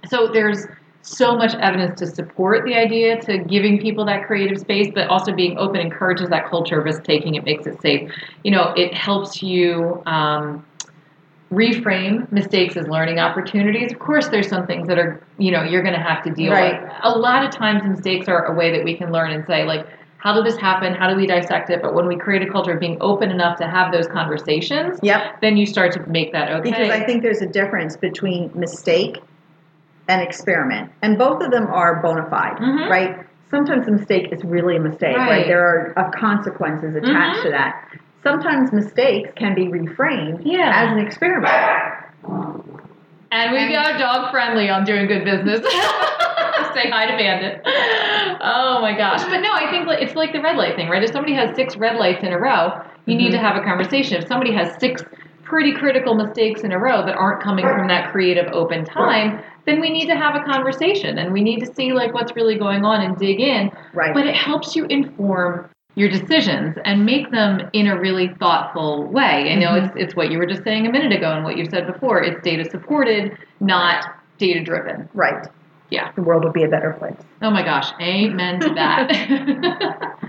So 0.08 0.28
there's 0.28 0.66
so 1.02 1.36
much 1.36 1.56
evidence 1.56 2.00
to 2.00 2.08
support 2.08 2.66
the 2.66 2.76
idea 2.76 3.20
to 3.22 3.38
giving 3.40 3.80
people 3.80 4.06
that 4.06 4.28
creative 4.28 4.60
space, 4.60 4.92
but 4.94 5.08
also 5.08 5.34
being 5.34 5.58
open 5.58 5.80
encourages 5.82 6.30
that 6.30 6.50
culture 6.50 6.80
of 6.80 6.86
risk 6.86 7.04
taking. 7.04 7.36
It 7.36 7.44
makes 7.44 7.66
it 7.66 7.82
safe. 7.82 8.12
You 8.44 8.52
know, 8.52 8.74
it 8.76 8.94
helps 8.94 9.42
you. 9.42 10.04
Um, 10.06 10.66
reframe 11.52 12.32
mistakes 12.32 12.78
as 12.78 12.88
learning 12.88 13.20
opportunities. 13.20 13.92
Of 13.92 14.00
course, 14.00 14.28
there's 14.28 14.48
some 14.48 14.68
things 14.68 14.88
that 14.88 15.00
are, 15.00 15.26
you 15.40 15.52
know, 15.52 15.64
you're 15.64 15.82
going 15.82 15.96
to 15.96 16.00
have 16.02 16.24
to 16.24 16.30
deal 16.30 16.52
Right. 16.52 16.82
with. 16.82 16.92
A 17.02 17.18
lot 17.18 17.44
of 17.44 17.52
times, 17.52 17.82
mistakes 17.84 18.28
are 18.28 18.46
a 18.46 18.54
way 18.54 18.72
that 18.72 18.84
we 18.84 18.96
can 18.96 19.12
learn 19.12 19.32
and 19.32 19.44
say, 19.48 19.64
like, 19.64 19.86
how 20.18 20.34
did 20.34 20.46
this 20.46 20.58
happen? 20.58 20.94
How 20.94 21.10
do 21.10 21.16
we 21.16 21.26
dissect 21.26 21.70
it? 21.70 21.82
But 21.82 21.96
when 21.96 22.06
we 22.06 22.18
create 22.18 22.42
a 22.48 22.52
culture 22.52 22.74
of 22.74 22.80
being 22.80 22.98
open 23.02 23.32
enough 23.32 23.58
to 23.60 23.68
have 23.68 23.92
those 23.92 24.06
conversations, 24.08 25.00
Yep. 25.02 25.42
then 25.42 25.58
you 25.58 25.66
start 25.66 25.94
to 25.94 26.06
make 26.08 26.34
that 26.34 26.52
okay. 26.52 26.70
Because 26.70 26.90
I 26.92 27.04
think 27.04 27.24
there's 27.24 27.42
a 27.42 27.48
difference 27.48 27.96
between 27.98 28.52
mistake 28.54 29.18
and 30.10 30.22
experiment, 30.22 30.92
and 31.04 31.18
both 31.18 31.42
of 31.42 31.52
them 31.52 31.68
are 31.68 32.02
bona 32.02 32.26
fide, 32.30 32.58
Mhm. 32.58 32.90
right? 32.90 33.16
Sometimes 33.50 33.88
a 33.88 33.92
mistake 33.92 34.30
is 34.34 34.44
really 34.44 34.76
a 34.76 34.80
mistake, 34.80 35.16
right? 35.16 35.30
Right. 35.30 35.48
There 35.48 35.62
are 35.66 35.94
uh, 35.98 36.10
consequences 36.12 36.96
attached 36.96 37.40
Mhm. 37.40 37.44
to 37.44 37.50
that. 37.52 37.84
Sometimes 38.24 38.74
mistakes 38.74 39.30
can 39.36 39.54
be 39.56 39.68
reframed 39.68 40.42
Yeah. 40.44 40.72
as 40.76 40.92
an 40.92 41.00
experiment. 41.00 41.54
And 43.32 43.52
we 43.54 43.72
got 43.72 43.98
dog 44.00 44.32
friendly 44.32 44.70
on 44.70 44.84
doing 44.84 45.06
good 45.08 45.24
business. 45.24 45.60
Say 46.74 46.90
hi 46.90 47.06
to 47.10 47.18
Bandit. 47.18 47.62
Oh 48.42 48.80
my 48.82 48.96
gosh. 48.98 49.24
But 49.26 49.40
no, 49.42 49.52
I 49.54 49.68
think 49.72 49.88
it's 49.90 50.16
like 50.16 50.34
the 50.34 50.42
red 50.42 50.58
light 50.58 50.76
thing, 50.76 50.90
right? 50.90 51.04
If 51.04 51.12
somebody 51.12 51.34
has 51.36 51.56
six 51.56 51.78
red 51.78 51.96
lights 51.98 52.24
in 52.24 52.34
a 52.34 52.40
row, 52.40 52.82
you 53.06 53.16
need 53.16 53.30
Mhm. 53.30 53.34
to 53.34 53.38
have 53.40 53.56
a 53.56 53.62
conversation. 53.62 54.18
If 54.18 54.28
somebody 54.28 54.54
has 54.54 54.76
six 54.80 55.04
pretty 55.44 55.74
critical 55.74 56.14
mistakes 56.16 56.62
in 56.62 56.72
a 56.72 56.78
row 56.80 57.04
that 57.06 57.16
aren't 57.16 57.42
coming 57.42 57.68
from 57.68 57.88
that 57.88 58.12
creative 58.12 58.48
open 58.52 58.84
time, 58.86 59.40
then 59.70 59.80
we 59.80 59.90
need 59.90 60.08
to 60.08 60.16
have 60.16 60.36
a 60.36 60.40
conversation 60.44 61.18
and 61.20 61.32
we 61.32 61.42
need 61.44 61.60
to 61.60 61.74
see 61.74 61.94
like 61.94 62.14
what's 62.14 62.36
really 62.36 62.58
going 62.58 62.84
on 62.84 63.02
and 63.02 63.18
dig 63.18 63.40
in. 63.40 63.72
Right. 63.94 64.14
But 64.14 64.26
it 64.26 64.36
helps 64.36 64.76
you 64.76 64.86
inform 64.86 65.70
your 65.96 66.10
decisions 66.10 66.78
and 66.86 67.06
make 67.06 67.30
them 67.32 67.70
in 67.74 67.88
a 67.88 68.00
really 68.00 68.30
thoughtful 68.40 69.06
way. 69.12 69.52
I 69.52 69.56
know 69.56 69.72
Mhm. 69.72 69.86
it's 69.88 69.96
it's 69.98 70.16
what 70.16 70.32
you 70.32 70.38
were 70.38 70.46
just 70.46 70.64
saying 70.64 70.88
a 70.88 70.92
minute 70.92 71.12
ago 71.12 71.32
and 71.32 71.44
what 71.44 71.58
you 71.58 71.66
said 71.66 71.86
before. 71.88 72.22
It's 72.24 72.42
data 72.42 72.64
supported, 72.70 73.38
not 73.60 74.06
data 74.38 74.62
driven. 74.64 75.08
Right. 75.14 75.46
Yeah. 75.90 76.12
The 76.16 76.22
world 76.22 76.44
would 76.46 76.54
be 76.54 76.64
a 76.64 76.70
better 76.70 76.94
place. 76.94 77.18
Oh 77.42 77.50
my 77.52 77.64
gosh, 77.64 77.92
amen 78.02 78.60
to 78.62 78.70
that. 78.76 80.20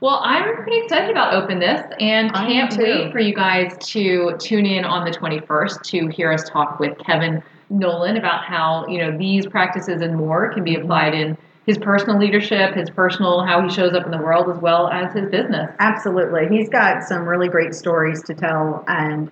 well, 0.00 0.20
I'm 0.24 0.56
pretty 0.56 0.78
excited 0.84 1.10
about 1.10 1.34
openness 1.34 1.82
and 2.00 2.32
can't 2.32 2.76
wait 2.76 3.12
for 3.12 3.18
you 3.20 3.34
guys 3.34 3.76
to 3.92 4.36
tune 4.38 4.66
in 4.66 4.84
on 4.84 5.04
the 5.04 5.10
21st 5.10 5.82
to 5.82 6.06
hear 6.08 6.32
us 6.32 6.48
talk 6.48 6.78
with 6.80 6.96
Kevin 6.98 7.42
Nolan 7.70 8.16
about 8.16 8.44
how, 8.44 8.86
you 8.88 8.98
know, 8.98 9.16
these 9.16 9.46
practices 9.46 10.00
and 10.02 10.16
more 10.16 10.52
can 10.52 10.64
be 10.64 10.74
Mm-hmm. 10.74 10.82
applied 10.84 11.14
in 11.14 11.36
his 11.66 11.76
personal 11.78 12.18
leadership, 12.18 12.74
his 12.74 12.88
personal 12.88 13.44
how 13.44 13.60
he 13.62 13.68
shows 13.68 13.92
up 13.92 14.06
in 14.06 14.10
the 14.10 14.16
world 14.18 14.48
as 14.48 14.56
well 14.62 14.88
as 14.88 15.12
his 15.12 15.28
business. 15.30 15.70
Absolutely. 15.78 16.48
He's 16.48 16.68
got 16.70 17.02
some 17.02 17.28
really 17.28 17.48
great 17.48 17.74
stories 17.74 18.22
to 18.22 18.34
tell. 18.34 18.84
And 18.88 19.30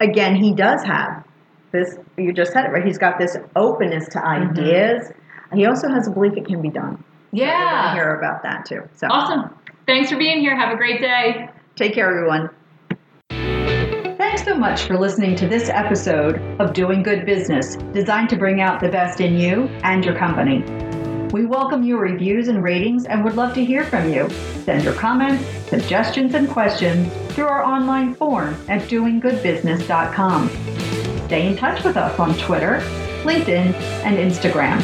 again, 0.00 0.36
he 0.36 0.52
does 0.52 0.84
have 0.84 1.24
this, 1.72 1.96
you 2.18 2.32
just 2.34 2.52
said 2.52 2.66
it, 2.66 2.72
right? 2.72 2.84
He's 2.84 2.98
got 2.98 3.18
this 3.18 3.38
openness 3.56 4.06
to 4.08 4.18
Mhm. 4.18 4.50
ideas. 4.50 5.12
He 5.54 5.64
also 5.64 5.88
has 5.88 6.06
a 6.06 6.10
belief 6.10 6.36
it 6.36 6.44
can 6.46 6.60
be 6.60 6.68
done. 6.68 7.02
So 7.30 7.36
Yeah. 7.44 7.82
gonna 7.86 7.94
hear 7.94 8.14
about 8.14 8.42
that 8.42 8.64
too. 8.64 8.82
So 8.94 9.06
Awesome. 9.10 9.50
Thanks 9.86 10.10
for 10.10 10.16
being 10.18 10.40
here. 10.40 10.56
Have 10.56 10.72
a 10.72 10.76
great 10.76 11.00
day. 11.00 11.48
take 11.76 11.94
care, 11.94 12.08
everyone. 12.10 12.50
Thanks 14.18 14.44
so 14.44 14.54
much 14.56 14.82
for 14.82 14.98
listening 14.98 15.36
to 15.36 15.46
this 15.46 15.68
episode 15.68 16.40
of 16.58 16.72
Doing 16.72 17.02
Good 17.04 17.24
Business, 17.24 17.76
designed 17.92 18.28
to 18.30 18.36
bring 18.36 18.60
out 18.60 18.80
the 18.80 18.88
best 18.88 19.20
in 19.20 19.38
you 19.38 19.68
and 19.84 20.04
your 20.04 20.16
company. 20.16 20.64
We 21.32 21.46
welcome 21.46 21.82
your 21.84 22.00
reviews 22.00 22.48
and 22.48 22.62
ratings 22.64 23.04
and 23.06 23.22
would 23.22 23.36
love 23.36 23.54
to 23.54 23.64
hear 23.64 23.84
from 23.84 24.12
you. 24.12 24.28
Send 24.64 24.82
your 24.82 24.94
comments, 24.94 25.44
suggestions, 25.68 26.34
and 26.34 26.48
questions 26.48 27.12
through 27.34 27.46
our 27.46 27.62
online 27.62 28.14
form 28.14 28.56
at 28.68 28.80
doinggoodbusiness.com. 28.82 30.48
Stay 31.26 31.46
in 31.46 31.56
touch 31.56 31.84
with 31.84 31.96
us 31.96 32.18
on 32.18 32.34
Twitter, 32.38 32.80
LinkedIn, 33.22 33.72
and 34.04 34.16
Instagram. 34.16 34.80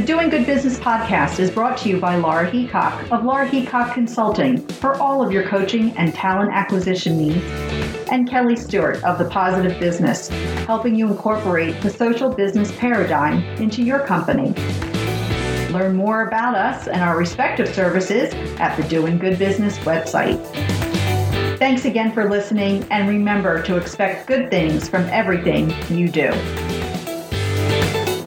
The 0.00 0.06
Doing 0.06 0.30
Good 0.30 0.46
Business 0.46 0.78
podcast 0.78 1.38
is 1.40 1.50
brought 1.50 1.76
to 1.80 1.90
you 1.90 2.00
by 2.00 2.16
Laura 2.16 2.50
Heacock 2.50 3.12
of 3.12 3.22
Laura 3.22 3.46
Heacock 3.46 3.92
Consulting 3.92 4.66
for 4.66 4.94
all 4.94 5.22
of 5.22 5.30
your 5.30 5.46
coaching 5.46 5.94
and 5.98 6.14
talent 6.14 6.52
acquisition 6.54 7.18
needs, 7.18 7.44
and 8.10 8.26
Kelly 8.26 8.56
Stewart 8.56 9.04
of 9.04 9.18
The 9.18 9.26
Positive 9.26 9.78
Business, 9.78 10.28
helping 10.64 10.94
you 10.94 11.06
incorporate 11.06 11.78
the 11.82 11.90
social 11.90 12.32
business 12.32 12.72
paradigm 12.78 13.42
into 13.60 13.82
your 13.82 14.00
company. 14.00 14.54
Learn 15.70 15.96
more 15.96 16.26
about 16.26 16.54
us 16.54 16.88
and 16.88 17.02
our 17.02 17.18
respective 17.18 17.68
services 17.74 18.32
at 18.58 18.76
the 18.76 18.88
Doing 18.88 19.18
Good 19.18 19.38
Business 19.38 19.76
website. 19.80 20.42
Thanks 21.58 21.84
again 21.84 22.10
for 22.10 22.30
listening, 22.30 22.86
and 22.90 23.06
remember 23.06 23.62
to 23.64 23.76
expect 23.76 24.26
good 24.26 24.48
things 24.48 24.88
from 24.88 25.02
everything 25.10 25.74
you 25.94 26.08
do. 26.08 26.32